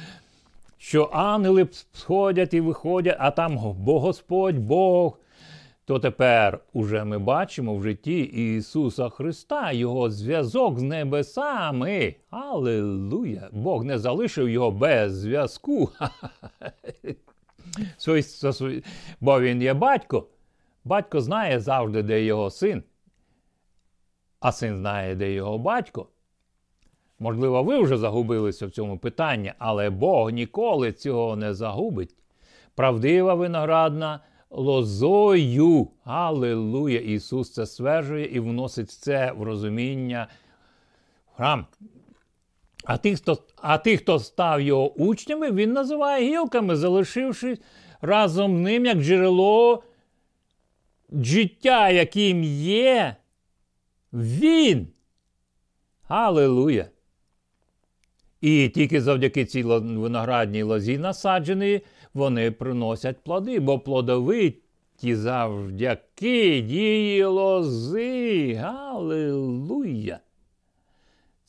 що 0.79 1.11
ангели 1.13 1.69
сходять 1.93 2.55
і 2.55 2.61
виходять, 2.61 3.17
а 3.19 3.31
там 3.31 3.75
бо 3.79 4.01
Господь 4.01 4.59
Бог. 4.59 5.19
То 5.85 5.99
тепер 5.99 6.61
уже 6.73 7.05
ми 7.05 7.19
бачимо 7.19 7.75
в 7.75 7.83
житті 7.83 8.21
Ісуса 8.21 9.09
Христа 9.09 9.73
Його 9.73 10.11
зв'язок 10.11 10.79
з 10.79 10.83
небесами. 10.83 12.15
Аллилуйя! 12.31 13.49
Бог 13.53 13.85
не 13.85 13.99
залишив 13.99 14.49
його 14.49 14.71
без 14.71 15.13
зв'язку. 15.13 15.91
Бо 19.21 19.41
він 19.41 19.63
є 19.63 19.75
батько. 19.75 20.27
Батько 20.85 21.21
знає 21.21 21.61
завжди, 21.61 22.03
де 22.03 22.25
його 22.25 22.51
син. 22.51 22.83
а 24.41 24.53
син 24.53 24.79
знає, 24.79 25.15
де 25.15 25.33
його 25.33 25.59
батько. 25.59 26.09
Можливо, 27.19 27.63
ви 27.63 27.79
вже 27.79 27.97
загубилися 27.97 28.67
в 28.67 28.71
цьому 28.71 28.99
питанні, 28.99 29.53
але 29.59 29.91
Бог 29.91 30.31
ніколи 30.31 30.93
цього 30.93 31.37
не 31.37 31.55
загубить. 31.55 32.17
Правдива 32.75 33.35
виноградна 33.35 34.21
лозою. 34.51 35.89
Аллилуйя! 36.05 37.01
Ісус 37.01 37.53
це 37.53 37.67
стверджує 37.67 38.27
і 38.27 38.41
вносить 38.41 38.91
це 38.91 39.33
в 39.33 39.43
розуміння 39.43 40.29
храм. 41.37 41.67
А 42.85 42.97
тих, 42.97 43.19
хто 43.19 43.39
а 43.57 43.79
тих, 43.79 44.01
хто 44.01 44.19
став 44.19 44.61
його 44.61 44.93
учнями, 44.95 45.51
він 45.51 45.73
називає 45.73 46.29
гілками, 46.29 46.77
залишивши 46.77 47.59
разом 48.01 48.63
ним 48.63 48.87
як 48.87 48.99
джерело 48.99 49.83
життя, 51.13 51.91
яким 51.91 52.45
є 52.45 53.17
він. 54.13 54.89
Аллилуйя! 56.09 56.89
І 58.41 58.69
тільки 58.69 59.01
завдяки 59.01 59.45
цій 59.45 59.63
виноградній 59.63 60.63
лозі 60.63 60.99
насаджені, 60.99 61.81
вони 62.15 62.51
приносять 62.51 63.25
плоди, 63.25 63.61
бо 63.61 63.79
плодовиті 63.79 65.15
завдяки 65.15 66.61
дії 66.61 67.25
лози. 67.25 68.55
Галилуя! 68.55 70.21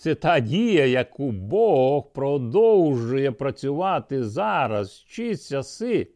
Це 0.04 0.16
та 0.16 0.40
дія, 0.40 0.86
яку 0.86 1.32
Бог 1.32 2.12
продовжує 2.14 3.32
працювати 3.32 4.24
зараз, 4.24 5.06
вчиться 5.08 5.64
си. 5.64 6.08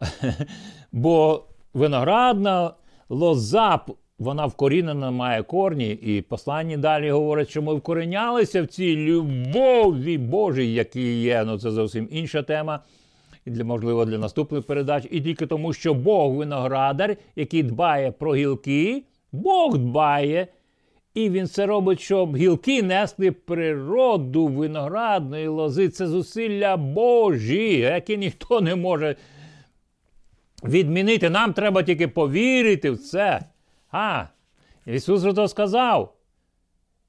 Бо 0.92 1.44
виноградна 1.74 2.74
лоза 3.08 3.80
вона 4.18 4.46
вкорінена 4.46 5.10
має 5.10 5.42
корні, 5.42 5.90
і 5.90 6.22
посланні 6.22 6.76
далі 6.76 7.10
говорять, 7.10 7.50
що 7.50 7.62
ми 7.62 7.74
вкоренялися 7.74 8.62
в 8.62 8.66
цій 8.66 8.96
любові 8.96 10.18
Божій, 10.18 10.72
які 10.72 11.20
є. 11.20 11.44
Ну 11.46 11.58
це 11.58 11.70
зовсім 11.70 12.08
інша 12.10 12.42
тема. 12.42 12.80
І 13.46 13.50
для, 13.50 13.64
можливо, 13.64 14.04
для 14.04 14.18
наступних 14.18 14.66
передач. 14.66 15.04
І 15.10 15.20
тільки 15.20 15.46
тому, 15.46 15.72
що 15.72 15.94
Бог 15.94 16.32
виноградар, 16.32 17.16
який 17.36 17.62
дбає 17.62 18.12
про 18.12 18.34
гілки, 18.34 19.04
Бог 19.32 19.78
дбає. 19.78 20.46
І 21.14 21.30
він 21.30 21.46
це 21.46 21.66
робить, 21.66 22.00
щоб 22.00 22.36
гілки 22.36 22.82
несли 22.82 23.32
природу 23.32 24.46
виноградної 24.46 25.48
лози. 25.48 25.88
Це 25.88 26.06
зусилля 26.06 26.76
Божі, 26.76 27.78
які 27.78 28.16
ніхто 28.16 28.60
не 28.60 28.76
може 28.76 29.16
відмінити. 30.64 31.30
Нам 31.30 31.52
треба 31.52 31.82
тільки 31.82 32.08
повірити 32.08 32.90
в 32.90 32.98
це. 32.98 33.40
А, 33.90 34.24
Ісус 34.86 35.22
Христос 35.22 35.50
сказав, 35.50 36.14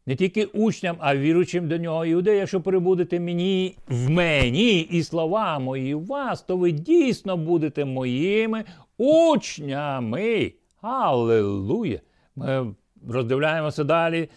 не 0.05 0.15
тільки 0.15 0.45
учням, 0.45 0.95
а 0.99 1.15
віруючим 1.15 1.67
до 1.67 1.77
нього 1.77 2.05
іудеям, 2.05 2.37
якщо 2.37 2.61
перебудете 2.61 3.19
мені 3.19 3.75
в 3.87 4.09
мені 4.09 4.79
і 4.79 5.03
слова 5.03 5.59
мої 5.59 5.95
в 5.95 6.05
вас, 6.05 6.41
то 6.41 6.57
ви 6.57 6.71
дійсно 6.71 7.37
будете 7.37 7.85
моїми 7.85 8.63
учнями. 8.97 10.53
Аллилуйя! 10.81 11.99
Ми 12.35 12.75
роздивляємося 13.07 13.83
далі 13.83 14.29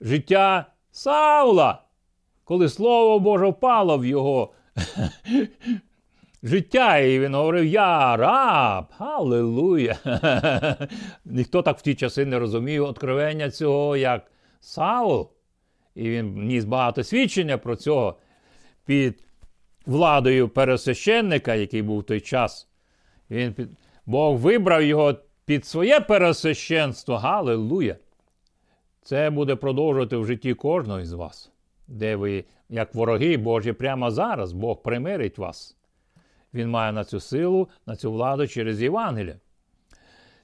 життя 0.00 0.66
Саула, 0.90 1.82
коли 2.44 2.68
Слово 2.68 3.18
Боже 3.18 3.46
впало 3.46 3.98
в 3.98 4.06
його 4.06 4.52
життя, 6.42 6.98
і 6.98 7.20
він 7.20 7.34
говорив: 7.34 7.64
Я 7.64 8.16
раб, 8.16 8.86
Аллилуйя. 8.98 9.96
Ніхто 11.24 11.62
так 11.62 11.78
в 11.78 11.82
ті 11.82 11.94
часи 11.94 12.24
не 12.24 12.38
розумів 12.38 12.84
откровення 12.84 13.50
цього, 13.50 13.96
як 13.96 14.32
Саул. 14.60 15.30
І 15.94 16.10
він 16.10 16.46
ніс 16.46 16.64
багато 16.64 17.04
свідчення 17.04 17.58
про 17.58 17.76
цього 17.76 18.18
під 18.86 19.24
владою 19.86 20.48
пересвященника, 20.48 21.54
який 21.54 21.82
був 21.82 21.98
в 21.98 22.04
той 22.04 22.20
час. 22.20 22.68
Він 23.30 23.52
під... 23.52 23.68
Бог 24.06 24.36
вибрав 24.36 24.82
його 24.82 25.14
під 25.44 25.66
своє 25.66 26.00
пересвященство. 26.00 27.16
Галилуя! 27.16 27.96
Це 29.08 29.30
буде 29.30 29.56
продовжувати 29.56 30.16
в 30.16 30.26
житті 30.26 30.54
кожного 30.54 31.04
з 31.04 31.12
вас, 31.12 31.50
де 31.86 32.16
ви, 32.16 32.44
як 32.68 32.94
вороги 32.94 33.36
Божі, 33.36 33.72
прямо 33.72 34.10
зараз 34.10 34.52
Бог 34.52 34.82
примирить 34.82 35.38
вас. 35.38 35.76
Він 36.54 36.70
має 36.70 36.92
на 36.92 37.04
цю 37.04 37.20
силу, 37.20 37.68
на 37.86 37.96
цю 37.96 38.12
владу 38.12 38.46
через 38.46 38.82
Євангелія. 38.82 39.36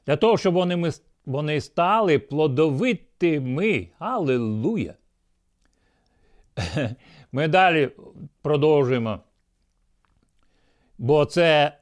Для 0.07 0.17
того, 0.17 0.39
щоб 0.39 0.55
вони 0.55 0.93
вони 1.27 1.61
стали 1.61 2.19
плодовитими. 2.19 3.89
Аллилуйя! 3.99 4.95
Ми 7.33 7.49
далі 7.49 7.91
продовжуємо. 8.43 9.21
Бо 10.99 11.25
це 11.25 11.79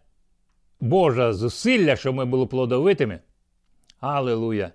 Боже 0.80 1.32
зусилля, 1.32 1.96
щоб 1.96 2.14
ми 2.14 2.24
були 2.24 2.46
плодовитими. 2.46 3.20
Аллилуйя! 4.00 4.72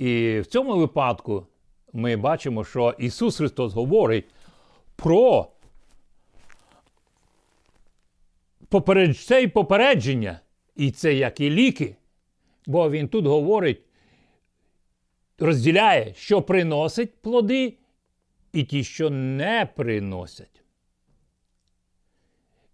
І 0.00 0.40
в 0.40 0.46
цьому 0.46 0.76
випадку 0.76 1.46
ми 1.92 2.16
бачимо, 2.16 2.64
що 2.64 2.94
Ісус 2.98 3.36
Христос 3.36 3.72
говорить 3.72 4.24
про 4.96 5.48
попередж... 8.68 9.16
це 9.16 9.42
і 9.42 9.48
попередження, 9.48 10.40
і 10.76 10.90
це 10.90 11.14
як 11.14 11.40
і 11.40 11.50
ліки. 11.50 11.96
Бо 12.66 12.90
Він 12.90 13.08
тут 13.08 13.26
говорить, 13.26 13.80
розділяє, 15.38 16.14
що 16.14 16.42
приносить 16.42 17.22
плоди, 17.22 17.78
і 18.52 18.64
ті, 18.64 18.84
що 18.84 19.10
не 19.10 19.68
приносять. 19.76 20.62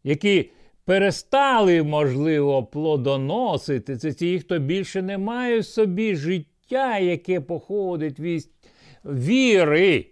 Які 0.04 0.50
перестали, 0.84 1.82
можливо, 1.82 2.64
плодоносити, 2.64 3.96
це 3.96 4.12
ті, 4.12 4.40
хто 4.40 4.58
більше 4.58 5.02
не 5.02 5.18
має 5.18 5.60
в 5.60 5.66
собі 5.66 6.16
життя, 6.16 6.55
яке 6.70 7.40
походить 7.40 8.20
від 8.20 8.50
віри 9.04 10.06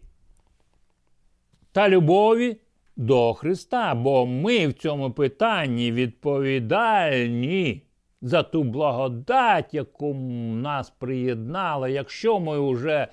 та 1.72 1.88
любові 1.88 2.56
до 2.96 3.34
Христа. 3.34 3.94
Бо 3.94 4.26
ми 4.26 4.66
в 4.66 4.72
цьому 4.72 5.10
питанні 5.10 5.92
відповідальні 5.92 7.82
за 8.22 8.42
ту 8.42 8.62
благодать, 8.62 9.74
яку 9.74 10.14
нас 10.54 10.90
приєднала, 10.90 11.88
якщо 11.88 12.40
ми 12.40 12.72
вже 12.72 13.08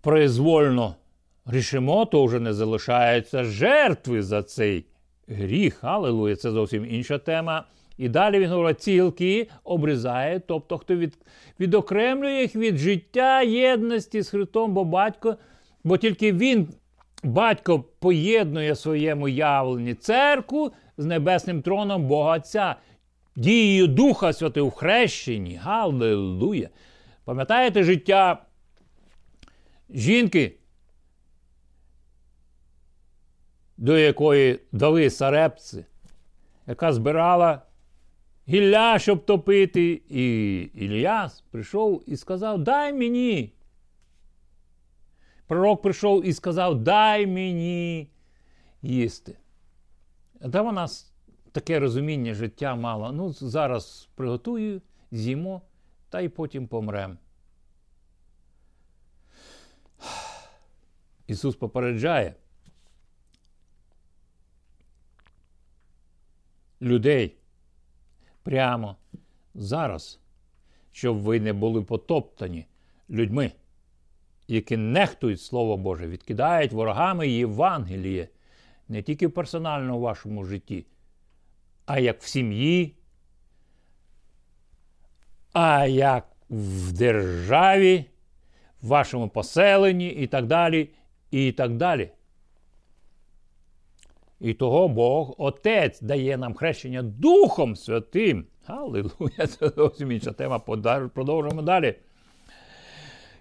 произвольно 0.00 0.94
рішимо, 1.46 2.06
то 2.06 2.24
вже 2.24 2.40
не 2.40 2.52
залишається 2.52 3.44
жертви 3.44 4.22
за 4.22 4.42
цей 4.42 4.86
гріх. 5.28 5.84
Аллилуйя, 5.84 6.36
це 6.36 6.50
зовсім 6.50 6.86
інша 6.90 7.18
тема. 7.18 7.64
І 7.98 8.08
далі 8.08 8.38
він 8.38 8.50
говорить, 8.50 8.80
ці 8.80 8.92
гілки 8.92 9.48
обрізає, 9.64 10.40
тобто 10.40 10.78
хто 10.78 10.96
від, 10.96 11.18
відокремлює 11.60 12.40
їх 12.40 12.56
від 12.56 12.76
життя 12.76 13.42
єдності 13.42 14.22
з 14.22 14.28
Христом, 14.28 14.74
бо 14.74 14.84
батько, 14.84 15.36
бо 15.84 15.96
тільки 15.96 16.32
він, 16.32 16.68
батько, 17.22 17.84
поєднує 17.98 18.76
своєму 18.76 19.28
явленні 19.28 19.94
церкву 19.94 20.72
з 20.96 21.04
небесним 21.04 21.62
троном 21.62 22.06
Бога 22.06 22.36
Отця, 22.36 22.76
дією 23.36 23.86
Духа 23.86 24.32
Святого 24.32 24.68
в 24.68 24.70
хрещенні. 24.70 25.56
Галилуя! 25.56 26.68
Пам'ятаєте 27.24 27.84
життя 27.84 28.42
жінки, 29.90 30.54
до 33.76 33.98
якої 33.98 34.60
дали 34.72 35.10
сарепці, 35.10 35.84
яка 36.66 36.92
збирала 36.92 37.62
гілля, 38.48 38.98
щоб 38.98 39.24
топити, 39.24 40.02
і 40.08 40.56
Іліяс 40.74 41.40
прийшов 41.50 42.02
і 42.06 42.16
сказав: 42.16 42.64
Дай 42.64 42.92
мені. 42.92 43.52
Пророк 45.46 45.82
прийшов 45.82 46.26
і 46.26 46.32
сказав: 46.32 46.82
Дай 46.82 47.26
мені 47.26 48.10
їсти. 48.82 49.38
Та 50.52 50.62
вона 50.62 50.88
таке 51.52 51.78
розуміння 51.78 52.34
життя 52.34 52.74
мала. 52.74 53.12
Ну, 53.12 53.32
зараз 53.32 54.08
приготую, 54.14 54.82
з'їмо, 55.10 55.62
та 56.08 56.20
й 56.20 56.28
потім 56.28 56.66
помрем. 56.66 57.18
Ісус 61.26 61.56
попереджає 61.56 62.34
людей 66.82 67.36
прямо 68.46 68.96
зараз, 69.54 70.20
щоб 70.92 71.16
ви 71.16 71.40
не 71.40 71.52
були 71.52 71.82
потоптані 71.82 72.66
людьми, 73.10 73.52
які 74.48 74.76
нехтують 74.76 75.40
Слово 75.40 75.76
Боже, 75.76 76.08
відкидають 76.08 76.72
ворогами 76.72 77.28
Євангеліє 77.28 78.28
не 78.88 79.02
тільки 79.02 79.26
в 79.26 79.32
персональному 79.32 80.00
вашому 80.00 80.44
житті, 80.44 80.86
а 81.86 81.98
як 81.98 82.22
в 82.22 82.26
сім'ї, 82.26 82.94
а 85.52 85.86
як 85.86 86.26
в 86.50 86.92
державі, 86.92 88.04
в 88.82 88.86
вашому 88.86 89.28
поселенні 89.28 90.08
і 90.08 90.26
так 90.26 90.46
далі. 90.46 90.88
І 91.30 91.52
так 91.52 91.76
далі. 91.76 92.10
І 94.40 94.54
того 94.54 94.88
Бог 94.88 95.34
Отець 95.38 96.00
дає 96.00 96.36
нам 96.36 96.54
хрещення 96.54 97.02
Духом 97.02 97.76
Святим. 97.76 98.46
Аллилуйя, 98.66 99.46
це 99.58 99.68
зовсім 99.68 100.12
інша 100.12 100.32
тема. 100.32 100.58
Продовжуємо 101.14 101.62
далі. 101.62 101.94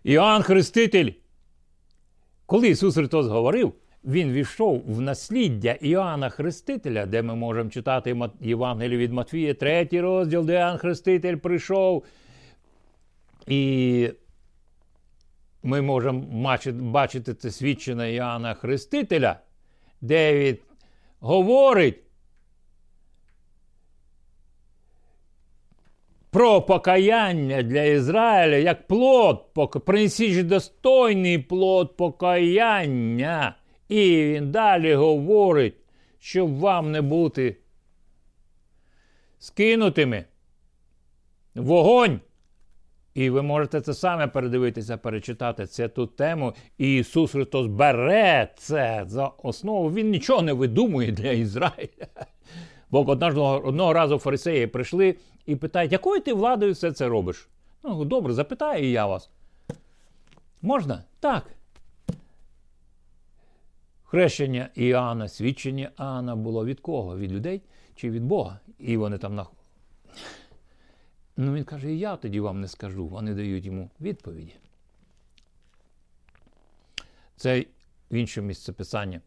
Іоанн 0.04 0.42
Хреститель. 0.42 1.12
Коли 2.46 2.68
Ісус 2.68 2.96
Христос 2.96 3.28
говорив, 3.28 3.74
Він 4.04 4.32
війшов 4.32 4.84
в 4.88 5.02
насліддя 5.02 5.72
Іоанна 5.72 6.30
Хрестителя, 6.30 7.06
де 7.06 7.22
ми 7.22 7.36
можемо 7.36 7.70
читати 7.70 8.30
Євангелію 8.42 9.00
від 9.00 9.14
Матвія, 9.14 9.54
третій 9.54 10.02
розділ, 10.02 10.46
де 10.46 10.54
Іоанн 10.54 10.78
Хреститель 10.78 11.36
прийшов. 11.36 12.04
І 13.48 14.10
ми 15.64 15.82
можемо 15.82 16.22
бачити 16.72 17.34
це 17.34 17.52
свідчення 17.52 18.06
Іоанна 18.06 18.54
Хрестителя, 18.54 19.40
де 20.02 20.40
він 20.40 20.58
говорить 21.26 22.04
про 26.30 26.62
покаяння 26.62 27.64
для 27.64 27.84
Ізраїля 27.84 28.56
як 28.56 28.88
плод, 28.88 29.54
принесіть 29.86 30.48
достойний 30.48 31.40
плод 31.40 31.98
покаяння. 31.98 33.56
І 33.90 34.24
він 34.24 34.52
далі 34.52 34.94
говорить, 34.94 35.76
щоб 36.20 36.60
вам 36.60 36.92
не 36.92 37.02
бути 37.02 37.58
скинутими. 39.40 40.26
Вогонь. 41.56 42.20
І 43.15 43.30
ви 43.30 43.41
можете 43.41 43.82
це 43.82 43.93
саме 43.93 44.28
передивитися, 44.28 44.97
перечитати 44.97 45.67
це 45.67 45.88
ту 45.88 46.08
тему. 46.08 46.54
І 46.78 46.95
Ісус 46.95 47.32
Христос 47.32 47.67
бере 47.67 48.49
це 48.58 49.04
за 49.08 49.28
основу. 49.28 49.91
Він 49.91 50.10
нічого 50.10 50.41
не 50.41 50.54
видумує 50.54 51.12
для 51.12 51.32
Ізраїля. 51.32 52.08
Бо 52.89 53.10
одного, 53.10 53.62
одного 53.65 53.93
разу 53.93 54.17
фарисеї 54.17 54.67
прийшли 54.67 55.15
і 55.45 55.56
питають, 55.56 55.91
якою 55.91 56.21
ти 56.21 56.34
владою 56.34 56.73
все 56.73 56.91
це 56.91 57.08
робиш? 57.08 57.47
Ну, 57.84 58.06
добре, 58.06 58.34
запитаю 58.34 58.84
і 58.84 58.91
я 58.91 59.06
вас. 59.06 59.30
Можна? 60.62 61.04
Так. 61.19 61.43
Хрещення 64.04 64.69
Іоанна, 64.75 65.28
свідчення 65.28 65.91
Іоанна 65.99 66.36
було 66.36 66.65
від 66.65 66.80
кого? 66.80 67.17
Від 67.17 67.32
людей 67.32 67.62
чи 67.95 68.10
від 68.10 68.23
Бога? 68.23 68.60
І 68.80 68.97
вони 68.97 69.17
там. 69.17 69.45
Ну, 71.38 71.54
він 71.54 71.63
каже, 71.63 71.93
і 71.93 72.00
я 72.00 72.15
тоді 72.15 72.39
вам 72.39 72.62
не 72.62 72.67
скажу. 72.67 73.08
Вони 73.08 73.34
дають 73.34 73.65
йому 73.65 73.89
відповіді. 74.02 74.54
Це 77.36 77.65
інше 78.12 78.41
місце 78.41 78.74
писання. 78.74 79.21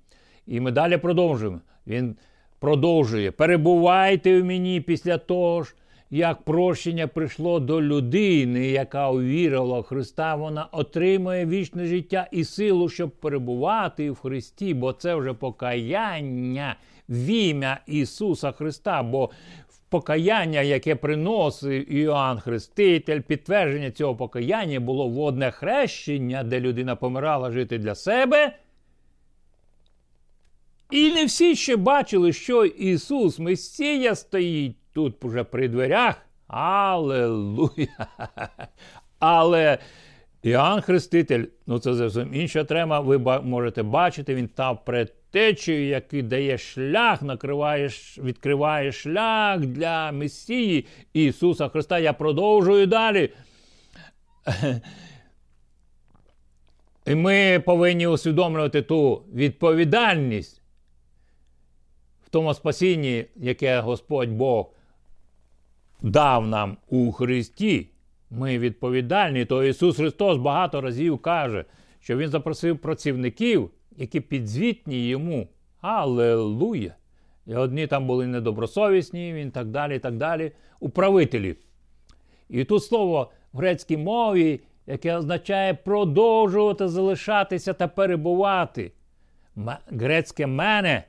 І 0.46 0.60
ми 0.60 0.70
далі 0.70 0.96
продовжуємо. 0.96 1.60
Він 1.86 2.16
продовжує: 2.58 3.30
перебувайте 3.30 4.40
в 4.40 4.44
мені 4.44 4.80
після 4.80 5.18
того 5.18 5.62
ж, 5.62 5.74
як 6.10 6.42
прощення 6.42 7.06
прийшло 7.06 7.60
до 7.60 7.82
людини, 7.82 8.66
яка 8.66 9.10
увірила 9.10 9.80
в 9.80 9.82
Христа, 9.82 10.34
вона 10.34 10.64
отримує 10.64 11.46
вічне 11.46 11.86
життя 11.86 12.28
і 12.32 12.44
силу, 12.44 12.88
щоб 12.88 13.10
перебувати 13.10 14.10
в 14.10 14.16
Христі, 14.16 14.74
бо 14.74 14.92
це 14.92 15.14
вже 15.14 15.32
покаяння 15.32 16.76
в 17.08 17.26
ім'я 17.26 17.80
Ісуса 17.86 18.52
Христа. 18.52 19.02
Бо 19.02 19.30
покаяння, 19.88 20.60
яке 20.60 20.94
приносив 20.94 21.92
Іоанн 21.92 22.40
Хреститель, 22.40 23.20
підтвердження 23.20 23.90
цього 23.90 24.16
покаяння 24.16 24.80
було 24.80 25.08
водне 25.08 25.50
хрещення, 25.50 26.42
де 26.42 26.60
людина 26.60 26.96
помирала 26.96 27.50
жити 27.50 27.78
для 27.78 27.94
себе. 27.94 28.52
І 30.90 31.10
не 31.12 31.24
всі 31.24 31.56
ще 31.56 31.76
бачили, 31.76 32.32
що 32.32 32.64
Ісус 32.64 33.38
Месія 33.38 34.14
стоїть 34.14 34.76
тут 34.92 35.24
уже 35.24 35.44
при 35.44 35.68
дверях. 35.68 36.14
Аллилуйя! 36.46 38.06
Але 39.18 39.78
Іоанн 40.42 40.80
Хреститель, 40.80 41.44
ну 41.66 41.78
це 41.78 41.94
зовсім 41.94 42.34
інша 42.34 42.64
трема, 42.64 43.00
ви 43.00 43.18
можете 43.42 43.82
бачити, 43.82 44.34
він 44.34 44.48
став 44.48 44.84
предтечею, 45.30 45.88
який 45.88 46.22
дає 46.22 46.58
шлях, 46.58 47.22
накриває, 47.22 47.88
відкриває 48.18 48.92
шлях 48.92 49.60
для 49.60 50.12
Месії 50.12 50.86
Ісуса 51.12 51.68
Христа. 51.68 51.98
Я 51.98 52.12
продовжую 52.12 52.86
далі. 52.86 53.30
І 57.06 57.14
ми 57.14 57.62
повинні 57.66 58.06
усвідомлювати 58.06 58.82
ту 58.82 59.22
відповідальність 59.34 60.62
в 62.26 62.28
тому 62.30 62.54
спасінні, 62.54 63.24
яке 63.36 63.80
Господь 63.80 64.30
Бог 64.30 64.70
дав 66.02 66.46
нам 66.46 66.76
у 66.88 67.12
Христі. 67.12 67.88
Ми 68.30 68.58
відповідальні, 68.58 69.44
то 69.44 69.64
Ісус 69.64 69.96
Христос 69.96 70.38
багато 70.38 70.80
разів 70.80 71.18
каже, 71.18 71.64
що 72.00 72.16
Він 72.16 72.28
запросив 72.28 72.78
працівників, 72.78 73.70
які 73.98 74.20
підзвітні 74.20 75.08
йому. 75.08 75.48
Аллилуйя! 75.80 76.94
І 77.46 77.54
одні 77.54 77.86
там 77.86 78.06
були 78.06 78.26
недобросовісні, 78.26 79.32
він 79.32 79.50
так 79.50 79.66
далі, 79.66 79.96
і 79.96 79.98
так 79.98 80.16
далі, 80.16 80.52
управителі. 80.80 81.56
І 82.48 82.64
тут 82.64 82.84
слово 82.84 83.30
в 83.52 83.58
грецькій 83.58 83.96
мові, 83.96 84.60
яке 84.86 85.16
означає 85.16 85.74
продовжувати 85.74 86.88
залишатися 86.88 87.72
та 87.72 87.88
перебувати. 87.88 88.92
Грецьке 89.86 90.46
мене, 90.46 91.04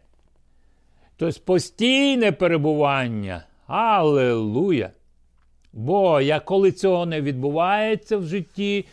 тобто 1.18 1.42
постійне 1.42 2.32
перебування. 2.32 3.44
Аллилуйя! 3.68 4.92
Бо 5.74 6.22
як 6.22 6.46
коли 6.46 6.72
цього 6.72 7.06
не 7.06 7.22
відбувається 7.22 8.18
в 8.18 8.24
житті, 8.24 8.86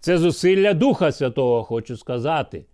це 0.00 0.18
зусилля 0.18 0.74
Духа 0.74 1.12
Святого, 1.12 1.64
хочу 1.64 1.96
сказати. 1.96 2.64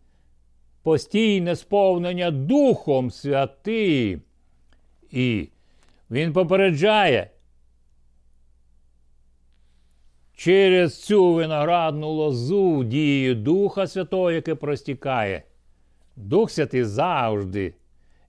Постійне 0.88 1.56
сповнення 1.56 2.30
Духом 2.30 3.10
Святим. 3.10 4.20
І 5.10 5.48
він 6.10 6.32
попереджає. 6.32 7.30
Через 10.36 11.02
цю 11.02 11.32
виноградну 11.32 12.10
лозу 12.10 12.84
дією 12.84 13.34
Духа 13.34 13.86
Святого, 13.86 14.30
яке 14.30 14.54
простікає. 14.54 15.42
Дух 16.16 16.50
Святий 16.50 16.84
завжди 16.84 17.74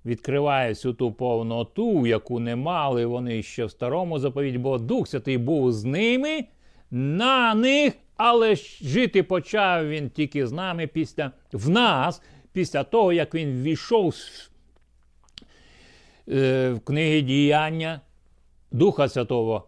відкриває 0.06 0.70
всю 0.70 0.94
ту 0.94 1.12
повноту, 1.12 2.08
яку 2.08 2.40
не 2.40 2.56
мали 2.56 3.06
вони 3.06 3.44
ще 3.44 3.66
в 3.66 3.72
старому 3.72 4.20
заповіді, 4.20 4.58
бо 4.58 4.78
Дух 4.78 5.08
Святий 5.08 5.38
був 5.38 5.72
з 5.72 5.84
ними, 5.84 6.46
на 6.92 7.56
них, 7.56 7.94
але 8.18 8.56
жити 8.82 9.24
почав 9.24 9.90
він 9.90 10.10
тільки 10.10 10.48
з 10.48 10.52
нами 10.52 10.88
після 10.88 11.32
в 11.52 11.70
нас, 11.70 12.22
після 12.60 12.84
того, 12.84 13.14
як 13.14 13.36
він 13.36 13.62
ввійшов 13.62 14.16
е, 16.28 16.70
в 16.72 16.80
книги 16.80 17.22
діяння 17.22 18.02
Духа 18.72 19.10
Святого 19.10 19.68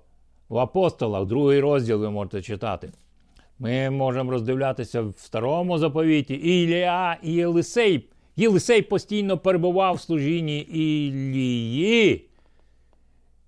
в 0.50 0.58
апостола, 0.58 1.26
другий 1.26 1.60
розділ 1.60 2.00
ви 2.00 2.10
можете 2.10 2.42
читати. 2.42 2.92
Ми 3.60 3.90
можемо 3.90 4.32
роздивлятися 4.32 5.02
в 5.02 5.14
старому 5.18 5.78
заповіті 5.78 6.34
Ілія 6.34 7.18
і 7.24 7.34
Єлисей 7.34 8.10
Єлисей 8.36 8.82
постійно 8.82 9.38
перебував 9.38 9.96
в 9.96 10.02
служінні 10.02 10.60
Ілії. 10.60 12.30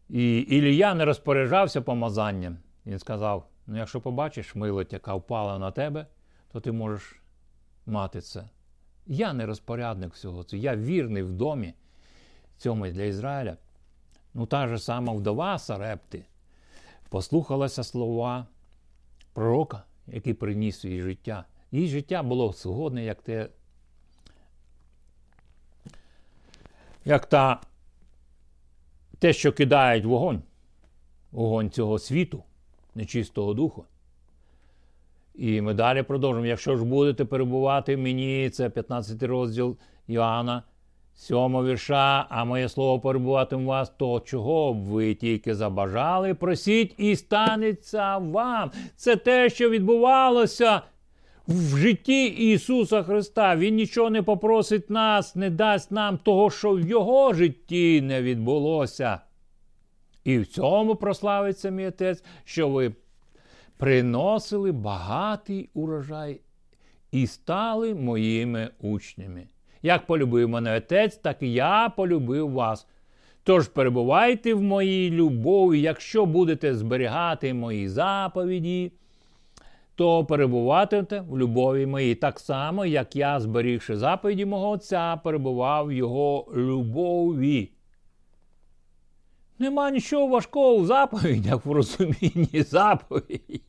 І 0.10 0.38
Ілія 0.38 0.94
не 0.94 1.06
розпоряджався 1.06 1.82
помазанням. 1.82 2.58
Він 2.86 3.00
сказав: 3.00 3.48
ну, 3.68 3.78
якщо 3.78 4.02
побачиш 4.02 4.56
милость, 4.56 4.94
яка 4.94 5.14
впала 5.14 5.60
на 5.60 5.72
тебе, 5.72 6.06
то 6.52 6.60
ти 6.60 6.72
можеш 6.72 7.22
мати 7.86 8.22
це. 8.22 8.44
Я 9.08 9.34
не 9.34 9.46
розпорядник 9.46 10.14
всього 10.14 10.44
цього, 10.44 10.64
я 10.64 10.76
вірний 10.76 11.24
в 11.24 11.32
домі 11.32 11.74
цьому 12.58 12.88
для 12.88 13.04
Ізраїля. 13.04 13.58
Ну, 14.34 14.46
та 14.46 14.68
ж 14.68 14.78
сама 14.78 15.14
вдова 15.14 15.60
Сарепти 15.60 16.26
послухалася 17.10 17.84
слова 17.84 18.48
пророка, 19.34 19.84
який 20.08 20.34
приніс 20.34 20.86
їй 20.86 21.02
життя. 21.02 21.46
Її 21.72 21.88
життя 21.88 22.24
було 22.24 22.52
згодне, 22.54 23.04
як 23.04 23.22
те 23.22 23.50
як 27.06 27.26
та 27.26 27.62
те, 29.20 29.34
що 29.34 29.54
кидають 29.54 30.06
вогонь, 30.06 30.42
вогонь 31.32 31.72
цього 31.72 32.00
світу, 32.00 32.44
нечистого 32.96 33.54
духу. 33.54 33.86
І 35.36 35.62
ми 35.62 35.74
далі 35.74 36.04
продовжуємо. 36.04 36.48
Якщо 36.48 36.78
ж 36.78 36.86
будете 36.86 37.26
перебувати 37.26 37.96
в 37.96 38.00
мені, 38.00 38.50
це 38.50 38.70
15 38.70 39.24
розділ 39.24 39.78
Іоанна, 40.08 40.64
Сьомо 41.16 41.64
вірша, 41.64 42.26
а 42.30 42.46
моє 42.46 42.70
слово 42.70 43.00
перебуватиме 43.00 43.64
у 43.64 43.66
вас, 43.66 43.90
то 43.90 44.20
чого 44.20 44.74
б 44.74 44.84
ви 44.84 45.16
тільки 45.16 45.56
забажали, 45.56 46.34
просіть 46.34 46.96
і 46.98 47.16
станеться 47.16 48.18
вам. 48.18 48.72
Це 48.96 49.16
те, 49.16 49.50
що 49.50 49.70
відбувалося 49.70 50.82
в 51.48 51.78
житті 51.78 52.26
Ісуса 52.26 53.04
Христа. 53.04 53.56
Він 53.56 53.76
нічого 53.76 54.10
не 54.10 54.22
попросить 54.22 54.90
нас, 54.90 55.36
не 55.36 55.50
дасть 55.50 55.92
нам 55.92 56.18
того, 56.18 56.50
що 56.50 56.72
в 56.72 56.82
Його 56.82 57.34
житті 57.34 58.02
не 58.02 58.22
відбулося. 58.22 59.20
І 60.24 60.40
в 60.40 60.48
цьому 60.48 60.96
прославиться 60.96 61.70
мій 61.70 61.88
отець, 61.88 62.24
що 62.44 62.70
ви 62.70 62.92
приносили 63.78 64.72
багатий 64.72 65.70
урожай 65.74 66.42
і 67.12 67.28
стали 67.28 67.96
моїми 67.96 68.70
учнями. 68.82 69.48
Як 69.82 70.06
полюбив 70.06 70.50
мене 70.50 70.78
отець, 70.78 71.18
так 71.18 71.38
і 71.42 71.54
я 71.54 71.94
полюбив 71.98 72.52
вас. 72.52 72.88
Тож 73.44 73.68
перебувайте 73.68 74.54
в 74.54 74.62
моїй 74.62 75.12
любові, 75.12 75.82
якщо 75.82 76.26
будете 76.26 76.76
зберігати 76.76 77.54
мої 77.54 77.90
заповіді, 77.90 78.92
то 79.96 80.26
перебуватимете 80.26 81.22
в 81.30 81.38
любові 81.38 81.86
моїй, 81.86 82.16
так 82.16 82.40
само, 82.40 82.86
як 82.86 83.16
я, 83.16 83.40
зберігши 83.40 83.98
заповіді 83.98 84.46
мого 84.46 84.70
Отця, 84.70 85.20
перебував 85.24 85.88
в 85.88 85.94
його 85.94 86.48
любові. 86.56 87.72
Нема 89.64 89.92
нічого 89.92 90.28
важкого 90.28 90.78
в 90.78 90.86
заповідях 90.86 91.66
в 91.66 91.72
розумінні 91.72 92.64
заповіді. 92.70 93.62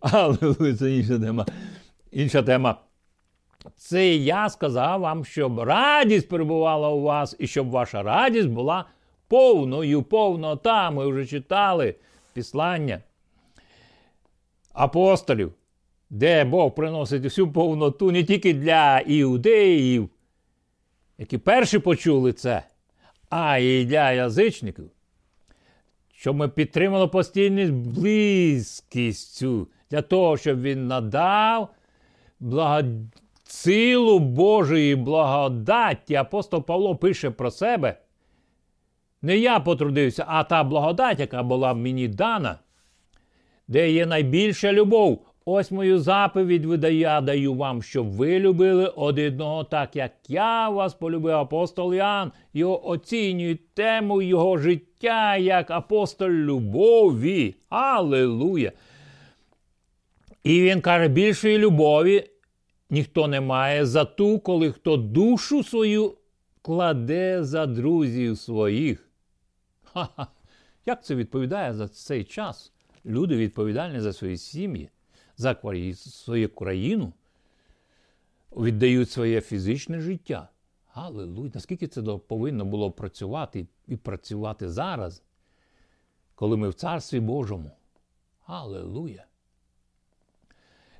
Але 0.00 0.74
це 0.78 0.96
інша 0.96 1.18
тема. 1.18 1.46
Інша 2.12 2.42
тема. 2.42 2.76
Це 3.76 4.14
я 4.14 4.48
сказав 4.48 5.00
вам, 5.00 5.24
щоб 5.24 5.60
радість 5.60 6.28
перебувала 6.28 6.88
у 6.88 7.02
вас, 7.02 7.36
і 7.38 7.46
щоб 7.46 7.70
ваша 7.70 8.02
радість 8.02 8.48
була 8.48 8.84
повною, 9.28 10.02
повнота. 10.02 10.90
Ми 10.90 11.06
вже 11.06 11.26
читали 11.26 11.94
післання 12.32 13.02
апостолів, 14.72 15.52
де 16.10 16.44
Бог 16.44 16.74
приносить 16.74 17.24
всю 17.24 17.52
повноту 17.52 18.12
не 18.12 18.24
тільки 18.24 18.54
для 18.54 18.98
іудеїв, 18.98 20.10
які 21.18 21.38
перші 21.38 21.78
почули 21.78 22.32
це, 22.32 22.62
а 23.30 23.58
й 23.58 23.84
для 23.84 24.12
язичників. 24.12 24.90
Щоб 26.12 26.36
ми 26.36 26.48
підтримали 26.48 27.08
постійність 27.08 27.72
близькістю 27.72 29.68
для 29.90 30.02
того, 30.02 30.36
щоб 30.36 30.60
він 30.60 30.86
надав 30.86 31.68
силу 33.44 34.18
Божої 34.18 34.96
благодаті. 34.96 36.14
Апостол 36.14 36.64
Павло 36.64 36.96
пише 36.96 37.30
про 37.30 37.50
себе. 37.50 37.96
Не 39.22 39.36
я 39.36 39.60
потрудився, 39.60 40.24
а 40.28 40.44
та 40.44 40.64
благодать, 40.64 41.20
яка 41.20 41.42
була 41.42 41.74
мені 41.74 42.08
дана, 42.08 42.58
де 43.68 43.90
є 43.90 44.06
найбільша 44.06 44.72
любов. 44.72 45.26
Ось 45.48 45.70
мою 45.70 45.98
заповідь 45.98 46.84
я 46.84 47.20
даю 47.20 47.54
вам, 47.54 47.82
щоб 47.82 48.10
ви 48.12 48.38
любили 48.38 48.86
одного, 48.86 49.64
так 49.64 49.96
як 49.96 50.12
я 50.28 50.68
вас 50.68 50.94
полюбив 50.94 51.34
апостол 51.34 51.94
Іоанн. 51.94 52.32
Його 52.54 52.88
оцінюють 52.88 53.74
тему 53.74 54.22
його 54.22 54.58
життя 54.58 55.36
як 55.36 55.70
апостол 55.70 56.28
любові. 56.28 57.54
Аллилуйя! 57.68 58.72
І 60.44 60.62
він 60.62 60.80
каже, 60.80 61.08
більшої 61.08 61.58
любові 61.58 62.30
ніхто 62.90 63.28
не 63.28 63.40
має 63.40 63.86
за 63.86 64.04
ту, 64.04 64.38
коли 64.38 64.72
хто 64.72 64.96
душу 64.96 65.62
свою 65.62 66.14
кладе 66.62 67.44
за 67.44 67.66
друзів 67.66 68.38
своїх. 68.38 69.08
Ха-ха! 69.82 70.26
Як 70.86 71.04
це 71.04 71.14
відповідає 71.14 71.74
за 71.74 71.88
цей 71.88 72.24
час? 72.24 72.72
Люди 73.04 73.36
відповідальні 73.36 74.00
за 74.00 74.12
свої 74.12 74.36
сім'ї 74.36 74.90
за 75.36 75.56
свою 75.94 76.48
країну, 76.48 77.12
віддають 78.56 79.10
своє 79.10 79.40
фізичне 79.40 80.00
життя. 80.00 80.48
Аллилуйя! 80.92 81.50
Наскільки 81.54 81.86
це 81.86 82.02
повинно 82.02 82.64
було 82.64 82.90
працювати 82.90 83.66
і 83.88 83.96
працювати 83.96 84.68
зараз, 84.68 85.22
коли 86.34 86.56
ми 86.56 86.68
в 86.68 86.74
Царстві 86.74 87.20
Божому? 87.20 87.70
Аллилуйя! 88.46 89.24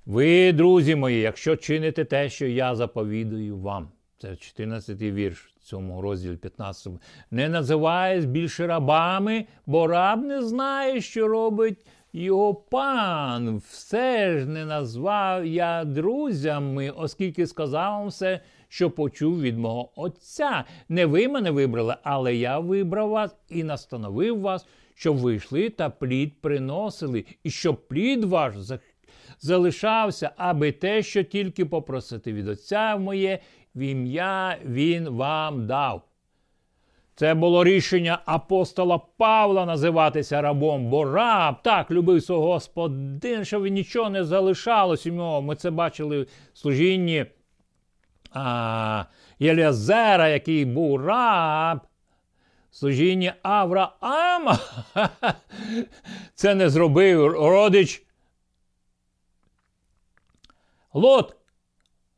Ви, 0.07 0.53
друзі 0.53 0.95
мої, 0.97 1.21
якщо 1.21 1.57
чините 1.57 2.05
те, 2.05 2.29
що 2.29 2.47
я 2.47 2.75
заповідую 2.75 3.59
вам, 3.59 3.89
це 4.19 4.37
14 4.37 5.03
й 5.03 5.13
вірш 5.13 5.55
в 5.61 5.65
цьому 5.65 6.03
розділі 6.03 6.37
15. 6.37 6.93
Не 7.31 7.49
називаюсь 7.49 8.25
більше 8.25 8.67
рабами, 8.67 9.47
бо 9.67 9.87
раб 9.87 10.23
не 10.23 10.43
знає, 10.43 11.01
що 11.01 11.29
робить 11.29 11.87
його 12.17 12.55
пан 12.55 13.57
все 13.57 14.39
ж 14.39 14.47
не 14.47 14.65
назвав 14.65 15.47
я 15.47 15.85
друзями, 15.85 16.91
оскільки 16.91 17.47
сказав 17.47 17.99
вам 17.99 18.09
все, 18.09 18.41
що 18.69 18.91
почув 18.91 19.41
від 19.41 19.59
мого 19.59 19.91
Отця. 19.97 20.65
Не 20.89 21.07
ви 21.07 21.29
мене 21.29 21.51
вибрали, 21.51 21.97
але 22.03 22.35
я 22.35 22.59
вибрав 22.59 23.09
вас 23.09 23.37
і 23.49 23.65
настановив 23.65 24.41
вас, 24.41 24.67
щоб 24.95 25.17
ви 25.17 25.35
йшли 25.35 25.71
та 25.71 25.91
плід 25.91 26.41
приносили, 26.41 27.25
і 27.45 27.51
щоб 27.51 27.89
плід 27.89 28.25
ваш 28.25 28.55
залишався, 29.41 30.31
аби 30.37 30.73
те, 30.73 31.03
що 31.03 31.23
тільки 31.23 31.65
попросити 31.65 32.33
від 32.33 32.49
Отця 32.49 32.97
моє 32.97 33.39
в 33.75 33.81
ім'я 33.81 34.59
Він 34.65 35.09
вам 35.09 35.67
дав. 35.67 36.03
Це 37.17 37.35
було 37.35 37.65
рішення 37.65 38.19
апостола 38.25 38.99
Павла 38.99 39.67
називатися 39.67 40.43
рабом, 40.43 40.91
бо 40.91 41.05
раб 41.05 41.63
так 41.63 41.91
любив 41.91 42.23
свого 42.23 42.53
господина, 42.53 43.45
щоб 43.45 43.67
нічого 43.67 44.11
не 44.11 44.25
залишалось 44.25 45.07
у 45.07 45.13
нього. 45.13 45.43
Ми 45.43 45.57
це 45.57 45.71
бачили 45.71 46.23
в 46.23 46.29
служінні 46.55 47.27
а, 48.33 49.05
Єлязера, 49.39 50.29
який 50.29 50.65
був 50.65 51.07
раб. 51.07 51.81
Служіння 52.71 53.35
Авраама. 53.43 54.59
Це 56.35 56.55
не 56.55 56.71
зробив 56.71 57.33
родич. 57.33 58.03
Лот, 60.95 61.37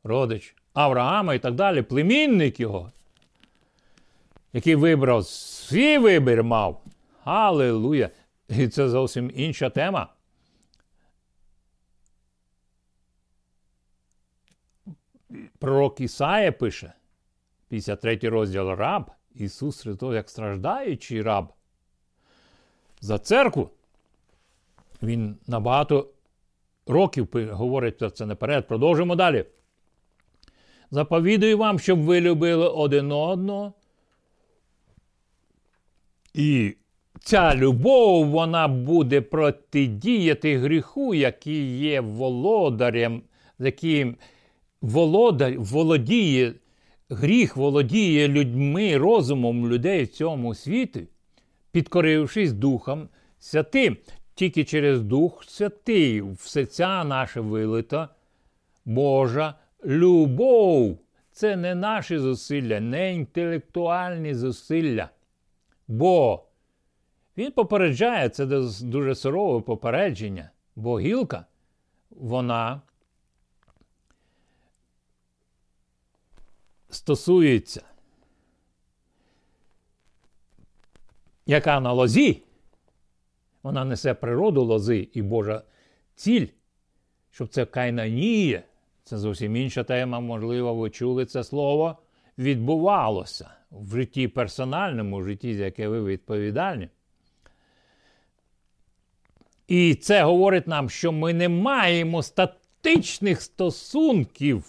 родич 0.05 0.57
Авраама 0.75 1.35
і 1.35 1.39
так 1.39 1.55
далі, 1.55 1.83
племінник 1.83 2.61
його 2.61 2.93
який 4.59 4.75
вибрав 4.75 5.27
свій 5.27 5.99
вибір 5.99 6.45
мав. 6.45 6.83
Аллилуйя! 7.25 8.11
І 8.49 8.69
це 8.69 8.89
зовсім 8.89 9.31
інша 9.35 9.71
тема. 9.71 10.13
Пророк 15.59 16.01
Ісая 16.01 16.53
пише, 16.53 16.93
53 17.69 18.19
розділ 18.23 18.69
раб, 18.69 19.11
Ісус 19.35 19.83
Христос, 19.83 20.15
як 20.15 20.31
страждаючий 20.31 21.23
раб. 21.23 21.53
За 23.01 23.19
церкву. 23.19 23.71
Він 25.03 25.37
набагато 25.47 26.11
років 26.87 27.29
говорить 27.53 27.99
про 27.99 28.11
це 28.11 28.27
наперед. 28.27 28.69
Продовжимо 28.69 29.17
далі. 29.17 29.45
Заповідую 30.91 31.59
вам, 31.59 31.79
щоб 31.79 32.01
ви 32.01 32.21
любили 32.21 32.69
один 32.69 33.13
одного, 33.13 33.73
і 36.39 36.77
ця 37.21 37.55
любов 37.55 38.27
вона 38.27 38.69
буде 38.69 39.21
протидіяти 39.21 40.59
гріху, 40.59 41.15
який 41.15 41.79
є 41.79 42.01
володарем, 42.01 43.23
яким 43.59 44.17
володар 44.83 45.55
володіє, 45.59 46.55
гріх 47.11 47.57
володіє 47.57 48.29
людьми, 48.29 48.97
розумом 48.97 49.69
людей 49.69 50.05
в 50.05 50.09
цьому 50.09 50.55
світі, 50.55 51.07
підкорившись 51.73 52.53
Духом 52.53 53.09
Святим. 53.39 53.97
Тільки 54.35 54.65
через 54.65 55.03
Дух 55.03 55.45
Святий 55.45 56.21
в 56.21 56.41
серця 56.41 57.05
наше 57.05 57.41
вилита 57.41 58.09
Божа 58.85 59.55
любов. 59.85 60.99
Це 61.33 61.57
не 61.57 61.75
наші 61.75 62.19
зусилля, 62.19 62.81
не 62.81 63.15
інтелектуальні 63.15 64.35
зусилля. 64.35 65.09
Бо 65.89 66.45
він 67.37 67.53
попереджає 67.53 68.29
це 68.29 68.47
дуже 68.83 69.15
сурове 69.15 69.61
попередження, 69.61 70.51
бо 70.77 71.01
гілка, 71.01 71.47
вона 72.11 72.81
стосується, 76.91 77.83
яка 81.47 81.81
на 81.81 81.93
лозі, 81.93 82.43
вона 83.63 83.85
несе 83.85 84.15
природу 84.15 84.65
лози 84.65 85.09
і 85.13 85.23
Божа 85.23 85.63
ціль, 86.15 86.47
щоб 87.31 87.49
це 87.49 87.67
кайнанія, 87.67 88.63
Це 89.05 89.19
зовсім 89.19 89.57
інша 89.57 89.85
тема, 89.85 90.21
можливо, 90.21 90.75
ви 90.75 90.91
чули 90.91 91.27
це 91.27 91.45
слово. 91.45 91.97
Відбувалося 92.39 93.58
в 93.71 93.97
житті 93.97 94.29
персональному, 94.29 95.19
в 95.19 95.25
житті, 95.25 95.57
за 95.57 95.65
яке 95.65 95.89
ви 95.89 96.05
відповідальні. 96.05 96.89
І 99.69 99.95
це 99.95 100.23
говорить 100.23 100.67
нам, 100.67 100.91
що 100.91 101.13
ми 101.13 101.35
не 101.35 101.49
маємо 101.49 102.23
статичних 102.23 103.43
стосунків, 103.43 104.65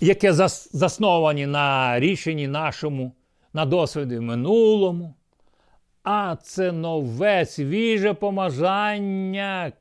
які 0.00 0.32
засновані 0.72 1.46
на 1.46 2.00
рішенні 2.00 2.48
нашому, 2.48 3.12
на 3.52 3.64
досвіді 3.66 4.20
минулому. 4.20 5.14
А 6.02 6.36
це 6.42 6.72
нове 6.72 7.46
свіже 7.46 8.14
помажання 8.14 9.72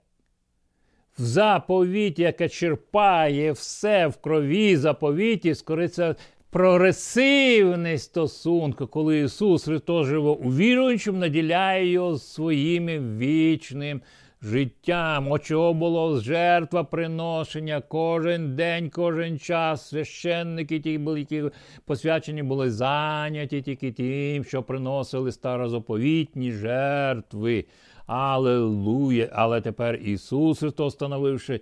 в 1.20 1.24
заповіті, 1.24 2.22
яке 2.22 2.50
черпає 2.50 3.52
все 3.52 4.08
в 4.08 4.18
крові 4.18 4.76
заповіті, 4.76 5.56
скориться 5.56 6.16
прогресивний 6.50 7.98
стосунок, 7.98 8.90
коли 8.92 9.20
Ісус 9.20 9.64
Христос 9.64 10.08
живе 10.08 10.30
у 10.30 10.50
віруючим, 10.50 11.20
наділяє 11.20 11.92
його 11.92 12.18
своїм 12.18 13.18
вічним 13.18 14.02
життям. 14.42 15.32
О 15.32 15.40
чого 15.40 15.74
було 15.74 16.20
жертва 16.20 16.84
приношення 16.84 17.82
кожен 17.88 18.56
день, 18.56 18.90
кожен 18.90 19.40
час. 19.40 19.90
Священники 19.90 20.80
ті 20.80 20.98
були, 20.98 21.20
які 21.20 21.44
посвячені 21.86 22.44
були 22.44 22.72
зайняті 22.72 23.62
тільки 23.62 23.92
тим, 23.92 24.44
що 24.44 24.64
приносили 24.64 25.32
старозаповітні 25.32 26.52
жертви. 26.52 27.66
Аллилуйя! 28.10 29.30
Але 29.34 29.62
тепер 29.62 29.96
Ісус 29.96 30.60
Христос, 30.60 30.94
становивши 30.94 31.62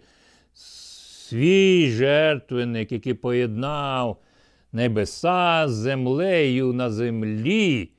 свій 0.53 1.89
жертвенник, 1.89 2.91
який 2.91 3.13
поєднав 3.13 4.17
небеса 4.71 5.67
з 5.67 5.71
землею 5.71 6.73
на 6.73 6.89
землі. 6.91 7.91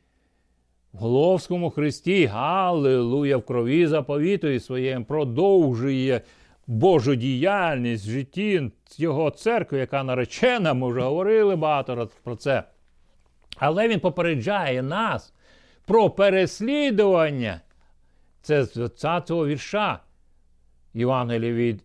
В 0.93 0.99
Головському 0.99 1.71
Христі, 1.71 2.27
Галилуя, 2.27 3.37
в 3.37 3.43
крові 3.43 3.87
заповіту 3.87 4.49
і 4.49 4.61
своєм 4.61 5.05
продовжує 5.05 6.21
Божу 6.67 7.15
діяльність 7.15 8.07
в 8.07 8.11
житті 8.11 8.71
Його 8.99 9.31
церкви, 9.31 9.79
яка 9.79 10.03
наречена, 10.03 10.75
ми 10.75 10.89
вже 10.89 11.01
говорили 11.01 11.57
багато 11.57 12.09
про 12.25 12.37
це. 12.37 12.63
Але 13.57 13.89
Він 13.89 14.01
попереджає 14.01 14.83
нас 14.83 15.35
про 15.87 16.11
переслідування. 16.11 17.61
Це 18.43 18.65
з 18.65 18.91
цього 19.27 19.47
вірша 19.47 20.01
Євангелія 20.95 21.53
від 21.53 21.83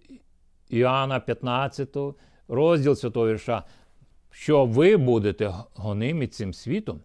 Іоанна 0.70 1.20
15, 1.20 1.98
розділ 2.48 2.96
цього 2.96 3.32
вірша 3.32 3.64
що 4.34 4.66
ви 4.66 4.98
будете 4.98 5.54
гонимі 5.74 6.28
цим 6.28 6.54
світом, 6.54 7.02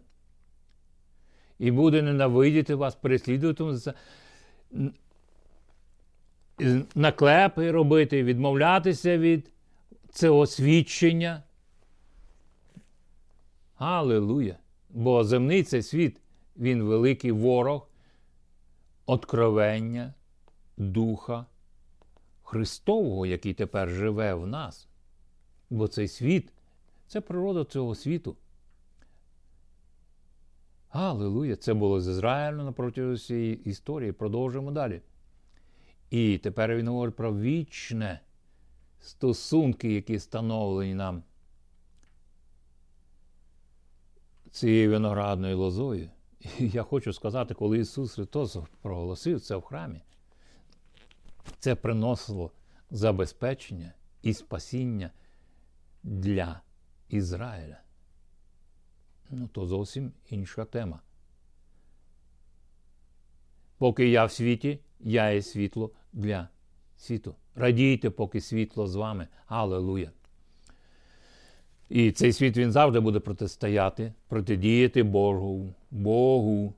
і 1.59 1.71
буде 1.71 2.01
ненавидіти 2.01 2.75
вас, 2.75 2.95
переслідувати 2.95 3.93
наклепи 6.95 7.71
робити, 7.71 8.23
відмовлятися 8.23 9.17
від 9.17 9.51
цього 10.11 10.45
свідчення. 10.45 11.43
Аллилуйя! 13.77 14.55
Бо 14.89 15.23
земний 15.23 15.63
цей 15.63 15.83
світ, 15.83 16.21
він 16.57 16.83
великий 16.83 17.31
ворог, 17.31 17.88
откровення 19.09 20.13
Духа 20.77 21.45
Христового, 22.43 23.25
який 23.25 23.53
тепер 23.53 23.89
живе 23.89 24.33
в 24.33 24.47
нас. 24.47 24.87
Бо 25.69 25.87
цей 25.87 26.07
світ 26.07 26.53
це 27.07 27.21
природа 27.21 27.65
цього 27.65 27.95
світу. 27.95 28.35
Аллилуйя! 30.89 31.55
Це 31.55 31.73
було 31.73 32.01
з 32.01 32.07
Ізраїлем 32.07 32.65
напроти 32.65 33.11
всієї 33.11 33.55
історії. 33.63 34.11
Продовжуємо 34.11 34.71
далі. 34.71 35.01
І 36.09 36.37
тепер 36.37 36.75
він 36.75 36.87
говорить 36.87 37.15
про 37.15 37.37
вічне 37.37 38.19
стосунки, 38.99 39.93
які 39.93 40.15
встановлені 40.15 40.93
нам 40.93 41.23
цією 44.51 44.89
виноградною 44.89 45.57
лозою. 45.57 46.09
Я 46.59 46.83
хочу 46.83 47.13
сказати, 47.13 47.53
коли 47.53 47.79
Ісус 47.79 48.13
Христос 48.13 48.57
проголосив 48.81 49.41
це 49.41 49.55
в 49.55 49.61
храмі, 49.61 50.01
це 51.59 51.75
приносило 51.75 52.51
забезпечення 52.91 53.93
і 54.21 54.33
спасіння 54.33 55.11
для 56.03 56.61
Ізраїля. 57.09 57.81
Ну, 59.29 59.47
то 59.47 59.65
зовсім 59.65 60.11
інша 60.29 60.65
тема. 60.65 61.01
Поки 63.77 64.09
я 64.09 64.25
в 64.25 64.31
світі, 64.31 64.79
я 64.99 65.31
є 65.31 65.41
світло 65.41 65.91
для 66.13 66.49
світу. 66.97 67.35
Радійте, 67.55 68.09
поки 68.09 68.41
світло 68.41 68.87
з 68.87 68.95
вами. 68.95 69.27
Аллилуйя. 69.47 70.11
І 71.89 72.11
цей 72.11 72.33
світ 72.33 72.57
він 72.57 72.71
завжди 72.71 72.99
буде 72.99 73.19
протистояти, 73.19 74.13
протидіяти 74.27 75.03
Богу, 75.03 75.73
Богу 75.91 76.73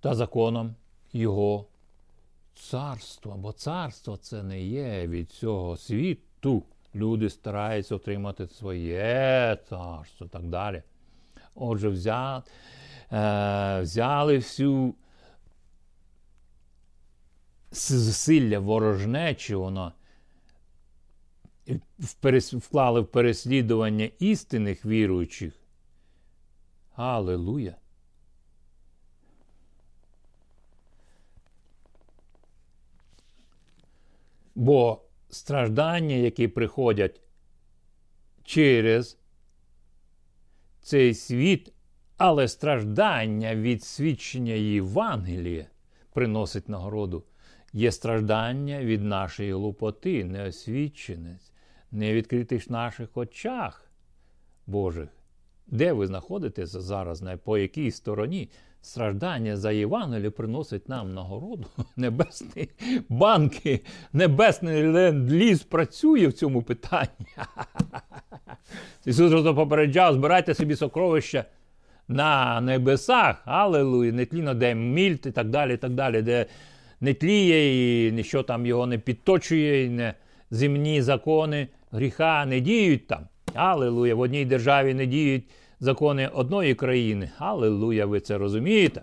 та 0.00 0.14
законам 0.14 0.74
Його 1.12 1.66
царства. 2.54 3.36
Бо 3.36 3.52
царство 3.52 4.16
це 4.16 4.42
не 4.42 4.62
є 4.62 5.06
від 5.06 5.30
цього 5.30 5.76
світу 5.76 6.62
люди 6.94 7.30
стараються 7.30 7.94
отримати 7.94 8.46
своє 8.46 9.58
царство 9.68 10.26
і 10.26 10.28
так 10.28 10.42
далі. 10.42 10.82
Отже, 11.54 11.88
взяли, 11.88 12.42
е, 13.12 13.80
взяли 13.80 14.36
всю 14.36 14.94
зусилля 17.72 18.58
ворожнечі, 18.58 19.54
воно 19.54 19.92
вклали 22.52 23.00
в 23.00 23.06
переслідування 23.06 24.10
істинних 24.18 24.86
віруючих. 24.86 25.54
Аллилуйя! 26.94 27.76
Бо 34.54 35.02
страждання, 35.28 36.14
які 36.16 36.48
приходять 36.48 37.20
через 38.44 39.18
цей 40.80 41.14
світ, 41.14 41.72
але 42.16 42.48
страждання 42.48 43.54
від 43.54 43.84
свідчення 43.84 44.52
Євангелія 44.52 45.66
приносить 46.12 46.68
нагороду. 46.68 47.24
Є 47.72 47.92
страждання 47.92 48.80
від 48.84 49.02
нашої 49.02 49.52
глупоти, 49.52 50.24
неосвіченість, 50.24 51.52
невідкритих 51.96 52.70
наших 52.70 53.16
очах 53.16 53.90
Божих. 54.66 55.08
Де 55.66 55.92
ви 55.92 56.06
знаходитеся 56.06 56.80
зараз, 56.80 57.24
по 57.44 57.58
якій 57.58 57.90
стороні 57.90 58.48
страждання 58.82 59.56
за 59.56 59.72
Євангеліє 59.72 60.30
приносить 60.30 60.88
нам 60.88 61.14
нагороду. 61.14 61.66
Небесні 61.96 62.68
банки, 63.08 63.80
небесний 64.12 64.88
ленд-ліз 64.88 65.62
працює 65.62 66.26
в 66.26 66.32
цьому 66.32 66.62
питанні. 66.62 67.26
Ісус 69.06 69.30
просто 69.30 69.54
попереджав, 69.54 70.14
збирайте 70.14 70.54
собі 70.54 70.76
сокровища 70.76 71.44
на 72.08 72.60
небесах, 72.60 73.42
алелуя, 73.44 74.12
не 74.12 74.26
тліно, 74.26 74.54
де 74.54 74.74
мільт 74.74 75.26
і 75.26 75.30
так 75.30 75.50
далі, 75.50 75.74
і 75.74 75.76
так 75.76 75.94
далі, 75.94 76.22
де 76.22 76.46
не 77.00 77.14
тліє, 77.14 78.08
і 78.08 78.12
нічого 78.12 78.44
там 78.44 78.66
його 78.66 78.86
не 78.86 78.98
підточує, 78.98 79.84
і 79.84 79.90
не 79.90 80.14
земні 80.50 81.02
закони 81.02 81.68
гріха 81.92 82.46
не 82.46 82.60
діють 82.60 83.06
там. 83.06 83.20
Алелуя, 83.54 84.14
в 84.14 84.20
одній 84.20 84.44
державі 84.44 84.94
не 84.94 85.06
діють 85.06 85.44
закони 85.80 86.28
одної 86.34 86.74
країни. 86.74 87.30
Аллилуйя, 87.38 88.06
ви 88.06 88.20
це 88.20 88.38
розумієте? 88.38 89.02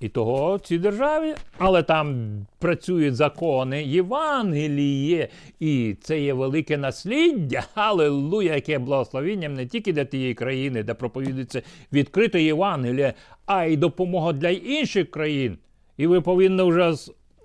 І 0.00 0.08
того 0.08 0.56
в 0.56 0.60
цій 0.60 0.78
державі, 0.78 1.34
але 1.58 1.82
там 1.82 2.30
працюють 2.58 3.16
закони 3.16 3.84
Євангеліє, 3.84 5.28
і 5.60 5.96
це 6.02 6.20
є 6.20 6.32
велике 6.32 6.76
насліддя, 6.76 7.64
аллилуйя, 7.74 8.54
яке 8.54 8.78
благословенням 8.78 9.54
не 9.54 9.66
тільки 9.66 9.92
для 9.92 10.04
тієї 10.04 10.34
країни, 10.34 10.82
де 10.82 10.94
проповідується 10.94 11.62
відкрите 11.92 12.42
Євангеліє, 12.42 13.14
а 13.46 13.64
й 13.64 13.76
допомога 13.76 14.32
для 14.32 14.48
інших 14.48 15.10
країн. 15.10 15.58
І 15.96 16.06
ви 16.06 16.20
повинні 16.20 16.62
вже 16.62 16.94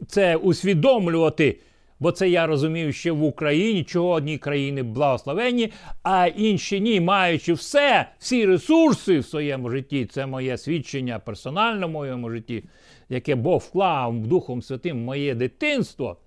це 0.07 0.35
усвідомлювати. 0.35 1.57
Бо 1.99 2.11
це 2.11 2.29
я 2.29 2.47
розумію, 2.47 2.93
ще 2.93 3.11
в 3.11 3.23
Україні, 3.23 3.83
чого 3.83 4.09
одні 4.09 4.37
країни 4.37 4.83
благословенні, 4.83 5.71
а 6.03 6.27
інші 6.27 6.81
ні, 6.81 7.01
маючи 7.01 7.53
все, 7.53 8.09
всі 8.19 8.45
ресурси 8.45 9.19
в 9.19 9.25
своєму 9.25 9.69
житті. 9.69 10.05
Це 10.05 10.25
моє 10.25 10.57
свідчення 10.57 11.19
персонально 11.19 11.87
в 11.87 11.91
моєму 11.91 12.29
житті, 12.29 12.63
яке 13.09 13.35
Бог 13.35 13.61
вклав 13.61 14.19
Духом 14.19 14.61
Святим 14.61 14.97
в 14.97 15.05
моє 15.05 15.35
дитинство. 15.35 16.17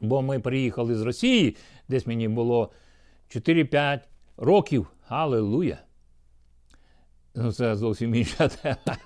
Бо 0.00 0.22
ми 0.22 0.40
приїхали 0.40 0.94
з 0.94 1.02
Росії, 1.02 1.56
десь 1.88 2.06
мені 2.06 2.28
було 2.28 2.70
4-5 3.30 4.00
років. 4.36 4.86
Аллилуйя. 5.08 5.78
Ну, 7.34 7.52
це 7.52 7.76
зовсім 7.76 8.14
інша 8.14 8.48
тема. 8.48 8.96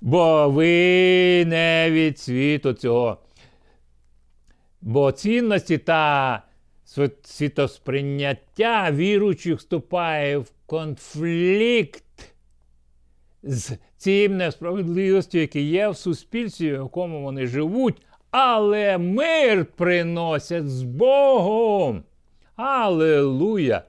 Бо 0.00 0.50
ви 0.50 1.44
не 1.44 1.90
від 1.90 2.18
світу 2.18 2.72
цього. 2.72 3.18
Бо 4.86 5.12
цінності 5.12 5.78
та 5.78 6.42
світосприйняття 7.22 8.90
віруючих 8.90 9.58
вступає 9.58 10.38
в 10.38 10.50
конфлікт 10.66 12.04
з 13.42 13.72
цим 13.96 14.36
несправедливістю, 14.36 15.38
яке 15.38 15.60
є 15.60 15.88
в 15.88 15.96
суспільстві, 15.96 16.70
в 16.70 16.72
якому 16.72 17.22
вони 17.22 17.46
живуть, 17.46 18.02
але 18.30 18.98
мир 18.98 19.66
приносять 19.76 20.68
з 20.68 20.82
Богом. 20.82 22.02
Аллилуйя! 22.56 23.82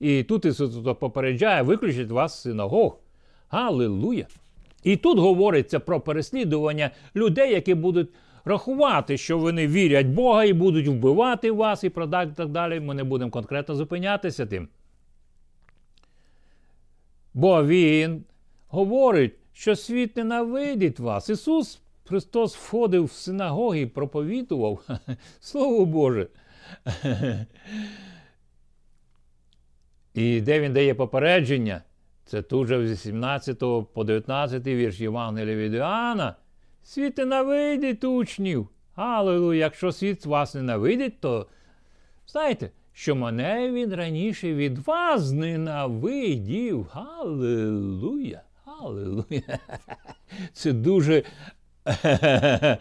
І 0.00 0.22
тут 0.22 0.44
Ісус 0.44 0.74
попереджає, 1.00 1.62
виключить 1.62 2.10
вас 2.10 2.42
синагог. 2.42 2.98
Аллилуйя! 3.48 4.26
І 4.82 4.96
тут 4.96 5.18
говориться 5.18 5.80
про 5.80 6.00
переслідування 6.00 6.90
людей, 7.16 7.52
які 7.52 7.74
будуть 7.74 8.08
рахувати, 8.44 9.18
що 9.18 9.38
вони 9.38 9.66
вірять 9.66 10.06
Бога 10.06 10.44
і 10.44 10.52
будуть 10.52 10.88
вбивати 10.88 11.50
вас 11.50 11.84
і 11.84 11.90
так 11.90 12.48
далі. 12.48 12.80
Ми 12.80 12.94
не 12.94 13.04
будемо 13.04 13.30
конкретно 13.30 13.74
зупинятися 13.74 14.46
тим. 14.46 14.68
Бо 17.34 17.64
Він 17.64 18.24
говорить, 18.68 19.34
що 19.52 19.76
світ 19.76 20.16
ненавидить 20.16 21.00
вас. 21.00 21.28
Ісус 21.28 21.80
Христос 22.04 22.56
входив 22.56 23.04
в 23.04 23.12
синагоги 23.12 23.80
і 23.80 23.86
проповідував. 23.86 24.84
Слово 25.40 25.86
Боже. 25.86 26.28
І 30.14 30.40
де 30.40 30.60
він 30.60 30.72
дає 30.72 30.94
попередження? 30.94 31.82
Це 32.24 32.42
тут 32.42 32.68
же 32.68 32.86
з 32.86 32.90
18 32.90 33.58
по 33.92 34.04
19 34.04 34.66
вірш 34.66 35.00
Євангелія 35.00 35.56
від 35.56 35.74
Іоанна. 35.74 36.36
Світ 36.90 37.18
ненавидить 37.18 38.04
учнів. 38.04 38.68
Але 38.94 39.56
якщо 39.56 39.92
світ 39.92 40.26
вас 40.26 40.54
ненавидить, 40.54 41.20
то 41.20 41.46
знаєте, 42.26 42.70
що 42.92 43.16
мене 43.16 43.70
він 43.72 43.94
раніше 43.94 44.54
від 44.54 44.78
вас 44.78 45.32
ненавидів. 45.32 46.86
Галилуя! 46.92 48.42
Галилуя! 48.64 49.24
Це 50.52 50.72
дуже 50.72 51.22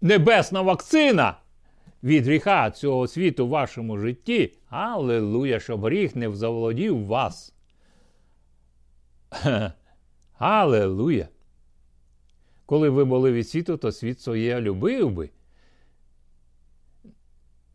небесна 0.00 0.60
вакцина 0.60 1.36
від 2.02 2.26
гріха 2.26 2.70
цього 2.70 3.08
світу 3.08 3.46
в 3.46 3.50
вашому 3.50 3.98
житті. 3.98 4.52
Аллилуйя, 4.68 5.60
щоб 5.60 5.84
гріх 5.84 6.16
не 6.16 6.32
заволодів 6.32 7.06
вас. 7.06 7.54
Аллилуйя! 10.38 11.28
Коли 12.66 12.88
ви 12.88 13.04
були 13.04 13.32
від 13.32 13.48
світу, 13.48 13.76
то 13.76 13.92
світ 13.92 14.20
своє 14.20 14.60
любив 14.60 15.10
би. 15.10 15.30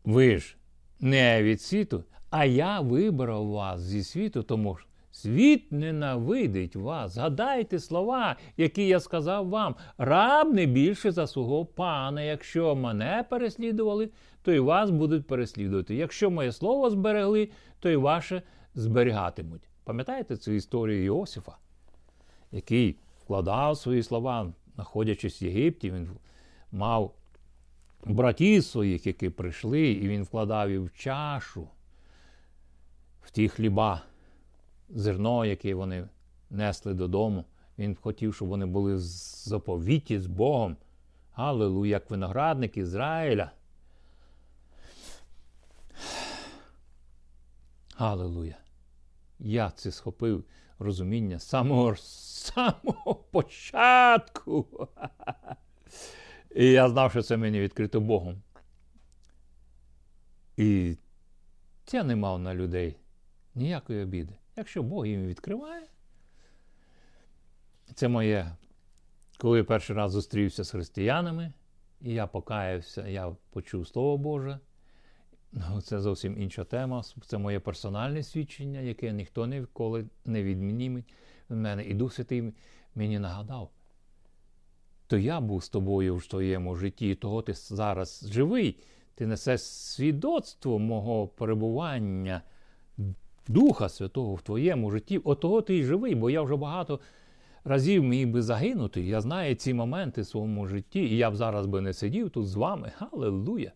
Ви 0.04 0.38
ж 0.38 0.56
не 1.00 1.42
від 1.42 1.62
світу, 1.62 2.04
а 2.30 2.44
я 2.44 2.80
вибрав 2.80 3.46
вас 3.46 3.80
зі 3.80 4.04
світу, 4.04 4.42
тому 4.42 4.76
що 4.76 4.86
світ 5.10 5.72
ненавидить 5.72 6.76
вас. 6.76 7.14
Згадайте 7.14 7.78
слова, 7.78 8.36
які 8.56 8.86
я 8.86 9.00
сказав 9.00 9.48
вам. 9.48 9.76
Раб 9.98 10.54
не 10.54 10.66
більше 10.66 11.12
за 11.12 11.26
свого 11.26 11.64
пана. 11.64 12.22
Якщо 12.22 12.76
мене 12.76 13.24
переслідували, 13.30 14.10
то 14.42 14.52
і 14.52 14.58
вас 14.58 14.90
будуть 14.90 15.26
переслідувати. 15.26 15.94
Якщо 15.94 16.30
моє 16.30 16.52
слово 16.52 16.90
зберегли, 16.90 17.48
то 17.80 17.90
і 17.90 17.96
ваше 17.96 18.42
зберігатимуть. 18.74 19.68
Пам'ятаєте 19.84 20.36
цю 20.36 20.52
історію 20.52 21.04
Іосифа, 21.04 21.56
який 22.52 22.96
вкладав 23.24 23.76
свої 23.76 24.02
слова 24.02 24.52
знаходячись 24.74 25.42
в 25.42 25.44
Єгипті, 25.44 25.90
він 25.90 26.10
мав 26.72 27.14
братів 28.04 28.64
своїх, 28.64 29.06
які 29.06 29.28
прийшли, 29.28 29.90
і 29.90 30.08
він 30.08 30.22
вкладав 30.22 30.70
їх 30.70 30.80
в 30.80 30.98
чашу, 30.98 31.68
в 33.22 33.30
ті 33.30 33.48
хліба, 33.48 34.02
зерно, 34.88 35.44
яке 35.44 35.74
вони 35.74 36.08
несли 36.50 36.94
додому. 36.94 37.44
Він 37.78 37.94
хотів, 37.94 38.34
щоб 38.34 38.48
вони 38.48 38.66
були 38.66 38.98
заповіті 38.98 40.20
з 40.20 40.26
Богом. 40.26 40.76
Аллилуйя, 41.32 41.90
як 41.90 42.10
виноградник 42.10 42.76
Ізраїля. 42.76 43.50
Аллилуйя. 47.96 48.56
Я 49.38 49.70
це 49.70 49.92
схопив 49.92 50.44
розуміння 50.78 51.38
самого 51.38 51.94
самого 52.42 53.14
початку. 53.14 54.88
І 56.54 56.66
я 56.66 56.88
знав, 56.88 57.10
що 57.10 57.22
це 57.22 57.36
мені 57.36 57.60
відкрито 57.60 58.00
Богом. 58.00 58.42
І 60.56 60.96
я 61.92 62.04
не 62.04 62.16
мав 62.16 62.38
на 62.38 62.54
людей 62.54 62.96
ніякої 63.54 64.02
обіди. 64.02 64.34
Якщо 64.56 64.82
Бог 64.82 65.06
їм 65.06 65.26
відкриває, 65.26 65.86
це 67.94 68.08
моє, 68.08 68.56
коли 69.38 69.58
я 69.58 69.64
перший 69.64 69.96
раз 69.96 70.12
зустрівся 70.12 70.64
з 70.64 70.70
християнами, 70.70 71.52
і 72.00 72.12
я 72.12 72.26
покаявся, 72.26 73.08
я 73.08 73.36
почув 73.50 73.88
Слово 73.88 74.18
Боже. 74.18 74.58
Ну, 75.52 75.80
Це 75.80 76.00
зовсім 76.00 76.42
інша 76.42 76.64
тема. 76.64 77.02
Це 77.26 77.38
моє 77.38 77.60
персональне 77.60 78.22
свідчення, 78.22 78.80
яке 78.80 79.12
ніхто 79.12 79.46
ніколи 79.46 80.04
не 80.24 80.42
відмініметь 80.42 81.14
в 81.54 81.58
мене. 81.58 81.84
І 81.84 81.94
Дух 81.94 82.12
Святий 82.12 82.52
мені 82.94 83.18
нагадав. 83.18 83.70
То 85.06 85.18
я 85.18 85.40
був 85.40 85.64
з 85.64 85.68
тобою 85.68 86.16
в 86.16 86.26
твоєму 86.26 86.76
житті, 86.76 87.10
і 87.10 87.14
того 87.14 87.42
ти 87.42 87.54
зараз 87.54 88.28
живий. 88.32 88.78
Ти 89.14 89.26
несеш 89.26 89.60
свідоцтво 89.60 90.78
мого 90.78 91.26
перебування 91.26 92.42
Духа 93.48 93.88
Святого 93.88 94.34
в 94.34 94.42
твоєму 94.42 94.90
житті. 94.90 95.18
От 95.24 95.40
того 95.40 95.62
ти 95.62 95.74
й 95.74 95.82
живий, 95.82 96.14
бо 96.14 96.30
я 96.30 96.42
вже 96.42 96.56
багато 96.56 97.00
разів 97.64 98.04
міг 98.04 98.28
би 98.28 98.42
загинути. 98.42 99.02
Я 99.02 99.20
знаю 99.20 99.54
ці 99.54 99.74
моменти 99.74 100.20
в 100.20 100.26
своєму 100.26 100.66
житті, 100.66 101.00
і 101.00 101.16
я 101.16 101.30
б 101.30 101.36
зараз 101.36 101.66
би 101.66 101.80
не 101.80 101.92
сидів 101.92 102.30
тут 102.30 102.46
з 102.46 102.54
вами. 102.54 102.92
Аллилуйя! 103.12 103.72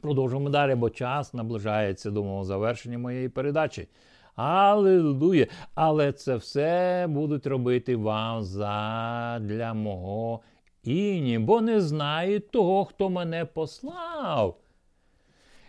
Продовжуємо 0.00 0.50
далі, 0.50 0.74
бо 0.74 0.90
час 0.90 1.34
наближається 1.34 2.10
до 2.10 2.24
мого 2.24 2.44
завершення 2.44 2.98
моєї 2.98 3.28
передачі. 3.28 3.88
Аллилуйя! 4.34 5.46
Але 5.74 6.12
це 6.12 6.36
все 6.36 7.06
будуть 7.08 7.46
робити 7.46 7.96
вам 7.96 8.42
задля 8.42 9.74
мого 9.74 10.40
іні, 10.82 11.38
бо 11.38 11.60
не 11.60 11.80
знають 11.80 12.50
того, 12.50 12.84
хто 12.84 13.10
мене 13.10 13.44
послав. 13.44 14.58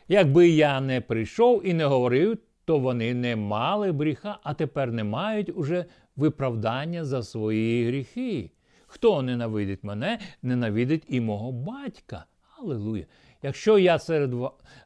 Якби 0.07 0.49
я 0.49 0.81
не 0.81 1.01
прийшов 1.01 1.67
і 1.67 1.73
не 1.73 1.85
говорив, 1.85 2.37
то 2.65 2.79
вони 2.79 3.13
не 3.13 3.35
мали 3.35 3.91
гріха, 3.91 4.39
а 4.43 4.53
тепер 4.53 4.91
не 4.91 5.03
мають 5.03 5.51
уже 5.55 5.85
виправдання 6.15 7.05
за 7.05 7.23
свої 7.23 7.87
гріхи. 7.87 8.51
Хто 8.87 9.21
ненавидить 9.21 9.83
мене, 9.83 10.19
ненавидить 10.41 11.05
і 11.07 11.21
мого 11.21 11.51
батька. 11.51 12.25
Аллилуйя! 12.59 13.05
Якщо 13.45 13.79
я 13.79 13.99
серед 13.99 14.33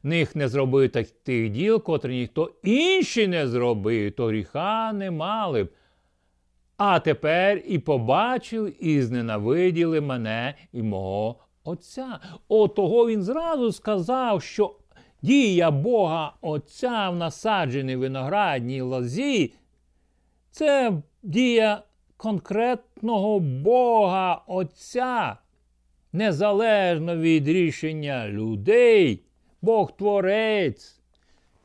них 0.03 0.35
не 0.35 0.47
зробив 0.47 0.91
тих 1.23 1.49
діл, 1.49 1.83
котрі 1.83 2.19
ніхто 2.19 2.51
інший 2.63 3.27
не 3.27 3.47
зробив, 3.47 4.11
то 4.11 4.27
гріха 4.27 4.93
не 4.93 5.11
мали 5.11 5.63
б. 5.63 5.69
А 6.77 6.99
тепер 6.99 7.61
і 7.67 7.79
побачили, 7.79 8.73
і 8.79 9.01
зненавиділи 9.01 10.01
мене 10.01 10.55
і 10.73 10.81
мого 10.81 11.35
Отця. 11.63 12.19
Отого 12.47 13.07
він 13.07 13.23
зразу 13.23 13.71
сказав, 13.71 14.43
що 14.43 14.75
дія 15.21 15.71
Бога 15.71 16.33
Отця 16.41 17.09
в 17.09 17.15
насадженій 17.15 17.95
виноградній 17.95 18.81
лозі 18.81 19.53
це 20.51 20.93
дія 21.23 21.83
конкретного 22.17 23.39
Бога 23.39 24.41
Отця 24.47 25.37
незалежно 26.13 27.17
від 27.17 27.47
рішення 27.47 28.27
людей, 28.27 29.23
Бог 29.61 29.97
творець 29.97 30.99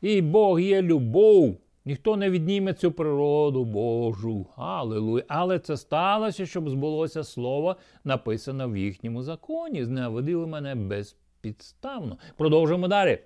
і 0.01 0.21
Бог 0.21 0.59
є 0.59 0.81
любов. 0.81 1.57
Ніхто 1.87 2.17
не 2.17 2.29
відніме 2.29 2.73
цю 2.73 2.91
природу 2.91 3.65
Божу. 3.65 4.45
Аллилуйя. 4.55 5.23
Але 5.27 5.59
це 5.59 5.77
сталося, 5.77 6.45
щоб 6.45 6.69
збулося 6.69 7.23
слово, 7.23 7.75
написане 8.03 8.65
в 8.65 8.77
їхньому 8.77 9.21
законі. 9.21 9.85
Зневодили 9.85 10.47
мене 10.47 10.75
безпідставно. 10.75 12.17
Продовжуємо 12.37 12.87
далі. 12.87 13.19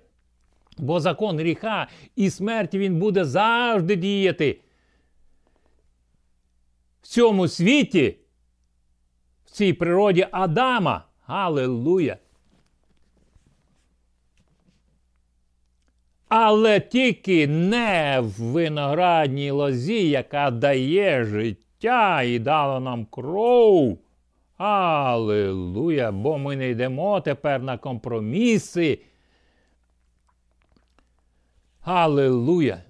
Бо 0.78 1.00
закон 1.00 1.38
гріха 1.38 1.88
і 2.16 2.30
смерті 2.30 2.78
він 2.78 2.98
буде 2.98 3.24
завжди 3.24 3.96
діяти. 3.96 4.60
В 7.02 7.06
цьому 7.06 7.48
світі, 7.48 8.16
в 9.44 9.50
цій 9.50 9.72
природі 9.72 10.26
Адама. 10.30 11.04
Галилуя! 11.30 12.16
Але 16.28 16.80
тільки 16.80 17.46
не 17.46 18.20
в 18.20 18.42
виноградній 18.42 19.50
лозі, 19.50 20.08
яка 20.10 20.50
дає 20.50 21.24
життя 21.24 22.22
і 22.22 22.38
дала 22.38 22.80
нам 22.80 23.04
кров. 23.04 23.98
Аллилуйя! 24.56 26.12
Бо 26.12 26.38
ми 26.38 26.56
не 26.56 26.70
йдемо 26.70 27.20
тепер 27.20 27.62
на 27.62 27.78
компроміси. 27.78 28.98
Аллилуйя! 31.82 32.82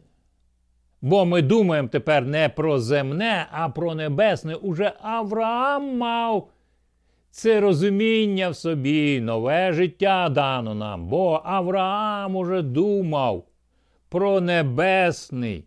Бо 1.03 1.25
ми 1.25 1.43
думаємо 1.43 1.89
тепер 1.89 2.27
не 2.27 2.49
про 2.49 2.79
земне, 2.79 3.47
а 3.53 3.69
про 3.69 3.95
небесне. 3.95 4.55
Уже 4.55 4.93
Авраам 5.03 5.99
мав 5.99 6.49
це 7.31 7.61
розуміння 7.61 8.49
в 8.49 8.57
собі, 8.57 9.21
нове 9.21 9.73
життя 9.73 10.29
дано 10.29 10.75
нам. 10.75 11.09
Бо 11.09 11.43
Авраам 11.45 12.37
уже 12.37 12.63
думав 12.63 13.45
про 14.09 14.41
небесний 14.41 15.65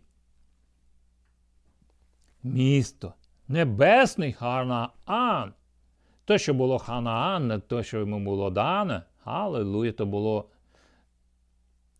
місто. 2.42 3.14
Небесний 3.48 4.32
Ханаан. 4.32 5.52
Те, 6.24 6.38
що 6.38 6.54
було 6.54 6.78
Ханаан, 6.78 7.62
те, 7.68 7.82
що 7.82 7.98
йому 7.98 8.20
було 8.20 8.50
дане, 8.50 9.02
Аллилуйя, 9.24 9.92
то 9.92 10.06
було 10.06 10.48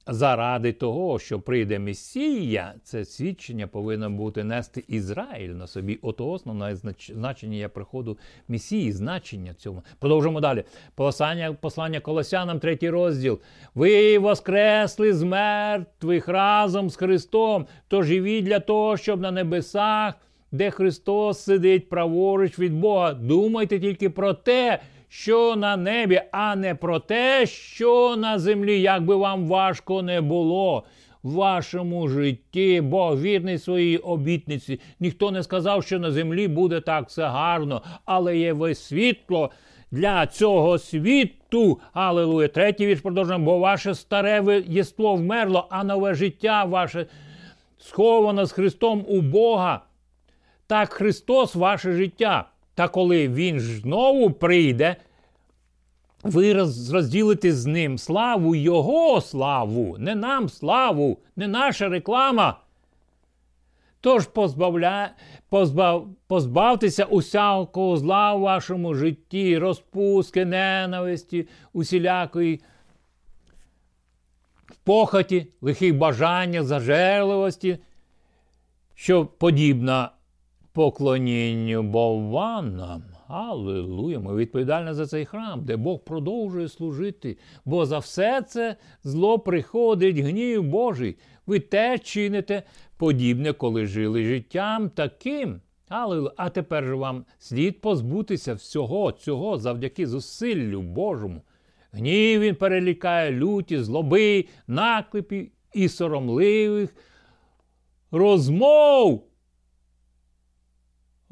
заради 0.07 0.73
того, 0.73 1.19
що 1.19 1.41
прийде 1.41 1.79
Месія, 1.79 2.75
це 2.83 3.05
свідчення 3.05 3.67
повинно 3.67 4.11
бути 4.11 4.45
нести 4.45 4.85
Ізраїль 4.89 5.49
на 5.49 5.67
собі. 5.67 5.99
Ото 6.03 6.31
основне 6.31 6.77
значення 7.09 7.57
я 7.57 7.69
приходу 7.69 8.19
Месії, 8.49 8.93
значення 8.93 9.55
цьому. 9.55 9.83
Продовжимо 9.99 10.41
далі. 10.41 10.65
Послання, 10.95 11.53
послання 11.53 12.01
Колосянам, 12.01 12.59
третій 12.59 12.91
розділ. 12.91 13.41
Ви 13.75 14.19
воскресли 14.19 15.15
з 15.15 15.23
мертвих 15.23 16.29
разом 16.29 16.91
з 16.91 16.97
Христом, 16.97 17.67
то 17.89 18.03
живі 18.03 18.43
для 18.43 18.61
того, 18.61 18.97
щоб 18.97 19.21
на 19.21 19.31
небесах, 19.31 20.15
де 20.53 20.71
Христос 20.71 21.41
сидить 21.41 21.89
праворуч 21.89 22.59
від 22.59 22.75
Бога. 22.75 23.13
Думайте 23.13 23.81
тільки 23.81 24.11
про 24.11 24.35
те 24.35 24.81
що 25.17 25.57
на 25.57 25.77
небі, 25.77 26.21
а 26.33 26.57
не 26.57 26.75
про 26.75 26.99
те, 26.99 27.47
що 27.47 28.17
на 28.17 28.39
землі, 28.39 28.81
як 28.81 29.05
би 29.05 29.17
вам 29.17 29.47
важко 29.47 30.03
не 30.03 30.21
було. 30.21 30.85
В 31.23 31.33
вашому 31.33 32.09
житті 32.09 32.81
Бог 32.81 33.21
вірний 33.21 33.59
своїй 33.59 33.97
обітниці. 33.99 34.81
Ніхто 35.01 35.31
не 35.31 35.43
сказав, 35.43 35.85
що 35.85 35.99
на 35.99 36.11
землі 36.11 36.49
буде 36.49 36.81
так 36.81 37.09
все 37.09 37.27
гарно, 37.27 37.83
але 38.05 38.39
є 38.39 38.53
ви 38.53 38.75
світло 38.75 39.51
для 39.91 40.27
цього 40.27 40.79
світу. 40.79 41.81
Аллилуйя. 41.93 42.49
Третій 42.49 42.87
вірш 42.87 43.01
продовжуємо, 43.01 43.45
бо 43.45 43.59
ваше 43.59 43.95
старе 43.95 44.63
єство 44.67 45.15
вмерло, 45.15 45.67
а 45.71 45.85
нове 45.85 46.15
життя 46.15 46.65
ваше 46.65 47.07
сховано 47.79 48.47
з 48.47 48.53
Христом 48.53 49.05
у 49.09 49.21
Бога. 49.21 49.81
Так 50.67 50.93
Христос 50.93 51.55
ваше 51.55 51.93
життя. 51.93 52.49
Та 52.75 52.89
коли 52.89 53.29
Він 53.29 53.61
знову 53.61 54.31
прийде, 54.31 54.97
ви 56.23 56.53
розділите 56.53 57.53
з 57.53 57.67
ним 57.67 57.99
славу 57.99 58.55
Його 58.55 59.21
славу, 59.21 59.97
не 59.99 60.15
нам 60.15 60.49
славу, 60.49 61.19
не 61.37 61.49
наша 61.49 61.89
реклама. 61.89 62.61
Тож 64.01 64.27
позбавля... 64.27 65.11
позбав... 65.49 66.09
позбавтеся 66.27 67.05
усякого 67.05 67.97
зла 67.97 68.35
в 68.35 68.41
вашому 68.41 68.95
житті, 68.95 69.59
розпуски, 69.59 70.45
ненависті, 70.45 71.49
усілякої 71.73 72.61
похоті, 74.85 75.47
лихих 75.61 75.97
бажання, 75.97 76.63
зажерливості, 76.63 77.79
що 78.95 79.27
подібна 79.27 80.11
поклонінню 80.75 81.83
бованам. 81.83 83.03
Аллилуйя! 83.29 84.21
Ми 84.21 84.37
відповідальні 84.37 84.93
за 84.93 85.07
цей 85.07 85.25
храм, 85.25 85.65
де 85.65 85.77
Бог 85.77 86.01
продовжує 86.01 86.69
служити. 86.69 87.39
Бо 87.65 87.87
за 87.87 87.99
все 87.99 88.43
це 88.43 88.77
зло 89.05 89.39
приходить 89.39 90.19
гнів 90.19 90.63
Божий. 90.65 91.17
Ви 91.47 91.61
те 91.61 91.99
чините 91.99 92.63
подібне, 92.97 93.53
коли 93.53 93.87
жили 93.87 94.25
життям 94.25 94.91
таким. 94.91 95.61
Аллилуйя! 95.89 96.33
А 96.37 96.51
тепер 96.51 96.85
же 96.85 96.95
вам 96.95 97.25
слід 97.39 97.81
позбутися 97.81 98.55
всього 98.55 99.13
цього 99.13 99.59
завдяки 99.59 100.07
зусиллю 100.07 100.83
Божому. 100.83 101.43
Гнів 101.93 102.41
він 102.41 102.55
перелікає 102.55 103.33
люті, 103.33 103.79
злоби, 103.79 104.45
наклепів 104.67 105.51
і 105.73 105.89
соромливих 105.89 106.95
розмов. 108.11 109.25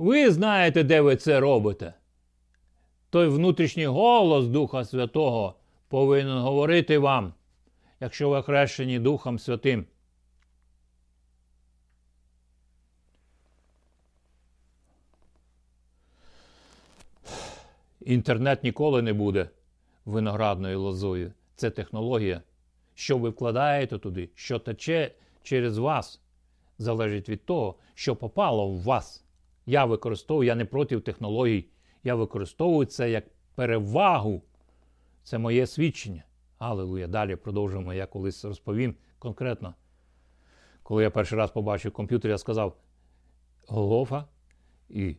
Ви 0.03 0.30
знаєте, 0.30 0.84
де 0.84 1.00
ви 1.00 1.16
це 1.16 1.40
робите. 1.40 1.94
Той 3.11 3.28
внутрішній 3.28 3.86
голос 3.86 4.46
Духа 4.46 4.84
Святого 4.84 5.55
повинен 5.88 6.38
говорити 6.38 6.98
вам, 6.98 7.34
якщо 8.00 8.28
ви 8.28 8.42
хрещені 8.42 8.98
Духом 8.98 9.38
Святим. 9.38 9.86
Інтернет 18.00 18.64
ніколи 18.64 19.03
не 19.03 19.12
буде 19.12 19.48
виноградною 20.05 20.80
лозою. 20.80 21.32
Це 21.57 21.70
технологія. 21.70 22.42
Що 22.94 23.18
ви 23.18 23.28
вкладаєте 23.28 23.98
туди, 23.98 24.30
що 24.34 24.59
тече 24.59 25.14
через 25.42 25.78
вас, 25.78 26.20
залежить 26.78 27.28
від 27.28 27.44
того, 27.44 27.74
що 27.94 28.16
попало 28.16 28.68
в 28.68 28.82
вас. 28.82 29.21
Я 29.66 29.84
використовую, 29.84 30.46
я 30.46 30.54
не 30.54 30.64
проти 30.64 31.00
технологій. 31.00 31.66
Я 32.04 32.14
використовую 32.14 32.86
це 32.86 33.10
як 33.10 33.24
перевагу. 33.54 34.42
Це 35.22 35.38
моє 35.38 35.66
свідчення. 35.66 36.24
Аллилуйя. 36.58 37.06
Далі 37.06 37.36
продовжуємо. 37.36 37.94
Я 37.94 38.06
колись 38.06 38.44
розповім 38.44 38.94
конкретно. 39.18 39.74
Коли 40.82 41.02
я 41.02 41.10
перший 41.10 41.38
раз 41.38 41.50
побачив 41.50 41.92
комп'ютер, 41.92 42.30
я 42.30 42.38
сказав: 42.38 42.76
Голофа, 43.66 44.24
і 44.88 45.16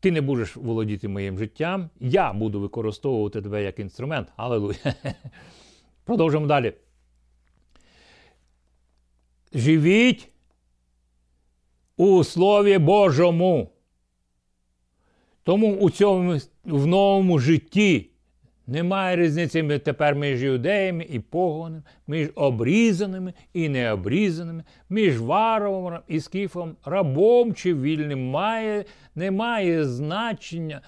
ти 0.00 0.10
не 0.10 0.20
будеш 0.20 0.56
володіти 0.56 1.08
моїм 1.08 1.38
життям, 1.38 1.90
я 2.00 2.32
буду 2.32 2.60
використовувати 2.60 3.42
тебе 3.42 3.62
як 3.62 3.78
інструмент. 3.78 4.28
Аллилуйя. 4.36 4.94
Продовжуємо 6.04 6.46
далі. 6.46 6.74
Живіть 9.54 10.28
у 11.98 12.24
Слові 12.24 12.78
Божому. 12.78 13.70
Тому 15.42 15.76
у 15.76 15.90
цьому 15.90 16.38
в 16.64 16.86
новому 16.86 17.38
житті 17.38 18.10
немає 18.66 19.16
різниці 19.16 19.78
тепер 19.78 20.14
між 20.14 20.42
юдеями 20.42 21.06
і 21.10 21.20
погонами, 21.20 21.82
між 22.06 22.28
обрізаними 22.34 23.32
і 23.52 23.68
необрізаними, 23.68 24.64
між 24.90 25.20
варовом 25.20 25.98
і 26.08 26.20
скіфом, 26.20 26.76
рабом 26.84 27.54
чи 27.54 27.74
вільним 27.74 28.30
має, 28.30 28.84
немає 29.14 29.84
значення 29.84 30.80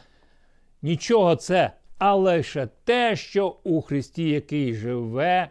нічого 0.83 1.37
це, 1.37 1.71
а 1.99 2.15
лише 2.15 2.69
те, 2.85 3.17
що 3.17 3.57
у 3.65 3.81
Христі, 3.83 4.29
який 4.29 4.75
живе 4.75 5.49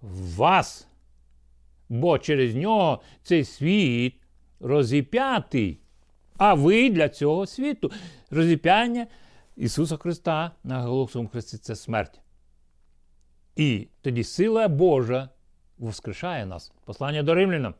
в 0.00 0.36
вас. 0.36 0.88
Бо 1.88 2.18
через 2.18 2.54
нього 2.54 3.02
цей 3.22 3.44
світ 3.44 4.14
розіп'ятий. 4.64 5.78
А 6.36 6.54
ви 6.54 6.90
для 6.90 7.08
цього 7.08 7.46
світу. 7.46 7.90
Розіп'яння 8.30 9.06
Ісуса 9.56 9.96
Христа 9.96 10.50
на 10.64 10.82
Голосовому 10.82 11.28
Христі 11.28 11.58
це 11.58 11.76
смерть. 11.76 12.20
І 13.56 13.88
тоді 14.02 14.24
сила 14.24 14.68
Божа 14.68 15.28
воскрешає 15.78 16.46
нас. 16.46 16.72
Послання 16.84 17.22
до 17.22 17.34
римлянам. 17.34 17.74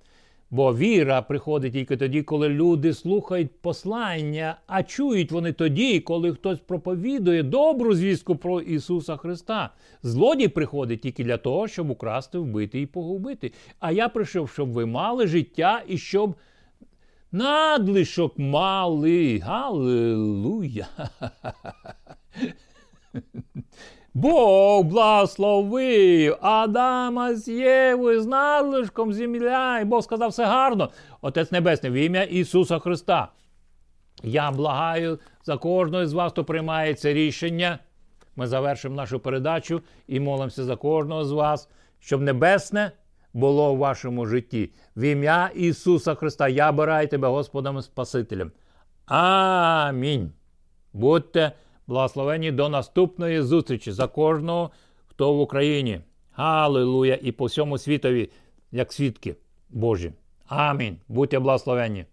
Бо 0.51 0.77
віра 0.77 1.23
приходить 1.23 1.73
тільки 1.73 1.97
тоді, 1.97 2.23
коли 2.23 2.49
люди 2.49 2.95
слухають 2.95 3.61
послання, 3.61 4.57
а 4.67 4.83
чують 4.83 5.33
вони 5.33 5.53
тоді, 5.53 6.01
коли 6.01 6.33
хтось 6.33 6.59
проповідує 6.59 7.43
добру 7.43 7.95
звістку 7.95 8.37
про 8.37 8.61
Ісуса 8.61 9.17
Христа. 9.17 9.71
Злодій 10.03 10.49
приходить 10.49 11.01
тільки 11.01 11.25
для 11.25 11.37
того, 11.37 11.69
щоб 11.69 11.91
украсти, 11.91 12.39
вбити 12.39 12.81
і 12.81 12.87
погубити. 12.87 13.53
А 13.81 13.93
я 13.93 14.09
прийшов, 14.09 14.51
щоб 14.51 14.73
ви 14.73 14.87
мали 14.87 15.27
життя 15.27 15.83
і 15.89 15.99
щоб 15.99 16.35
надлишок 17.35 18.39
малий. 18.39 19.39
Галилуя. 19.39 20.87
Бог 24.15 24.85
благословив 24.85 26.39
Адама 26.41 27.35
з 27.35 27.49
Євою 27.49 28.23
з 28.23 28.27
надлишком 28.27 29.13
земля. 29.13 29.81
І 29.81 29.85
Бог 29.85 30.03
сказав 30.03 30.31
все 30.31 30.45
гарно. 30.45 30.91
Отець 31.21 31.53
Небесний, 31.53 31.93
в 31.93 31.95
ім'я 31.95 32.23
Ісуса 32.23 32.79
Христа. 32.79 33.29
Я 34.23 34.51
благаю 34.51 35.19
за 35.45 35.57
кожного 35.57 36.07
з 36.07 36.13
вас, 36.13 36.33
хто 36.33 36.45
приймає 36.45 36.95
це 36.95 37.13
рішення 37.13 37.79
ми 38.37 38.47
завершимо 38.47 38.95
нашу 38.95 39.21
передачу 39.21 39.83
і 40.07 40.21
молимося 40.21 40.65
за 40.65 40.77
кожного 40.77 41.25
з 41.25 41.33
вас, 41.33 41.69
щоб 42.01 42.23
небесне 42.23 42.93
було 43.35 43.75
в 43.75 43.79
вашому 43.79 44.27
житті. 44.27 44.71
В 44.97 45.03
ім'я 45.03 45.51
Ісуса 45.55 46.15
Христа 46.15 46.49
я 46.49 46.71
обираю 46.71 47.09
тебе 47.09 47.29
Господом 47.29 47.79
і 47.79 47.83
Спасителем. 47.83 48.53
Амінь. 49.07 50.33
Будьте 50.93 51.53
благословені 51.87 52.53
до 52.53 52.69
наступної 52.69 53.43
зустрічі 53.43 53.93
за 53.93 54.07
кожного, 54.07 54.71
хто 55.07 55.35
в 55.35 55.41
Україні. 55.41 56.01
Галилуя! 56.33 57.19
І 57.23 57.33
по 57.33 57.45
всьому 57.45 57.79
світові, 57.79 58.31
як 58.73 58.93
свідки 58.93 59.37
Божі. 59.71 60.13
Амінь. 60.47 60.97
Будьте 61.09 61.39
благословені. 61.39 62.07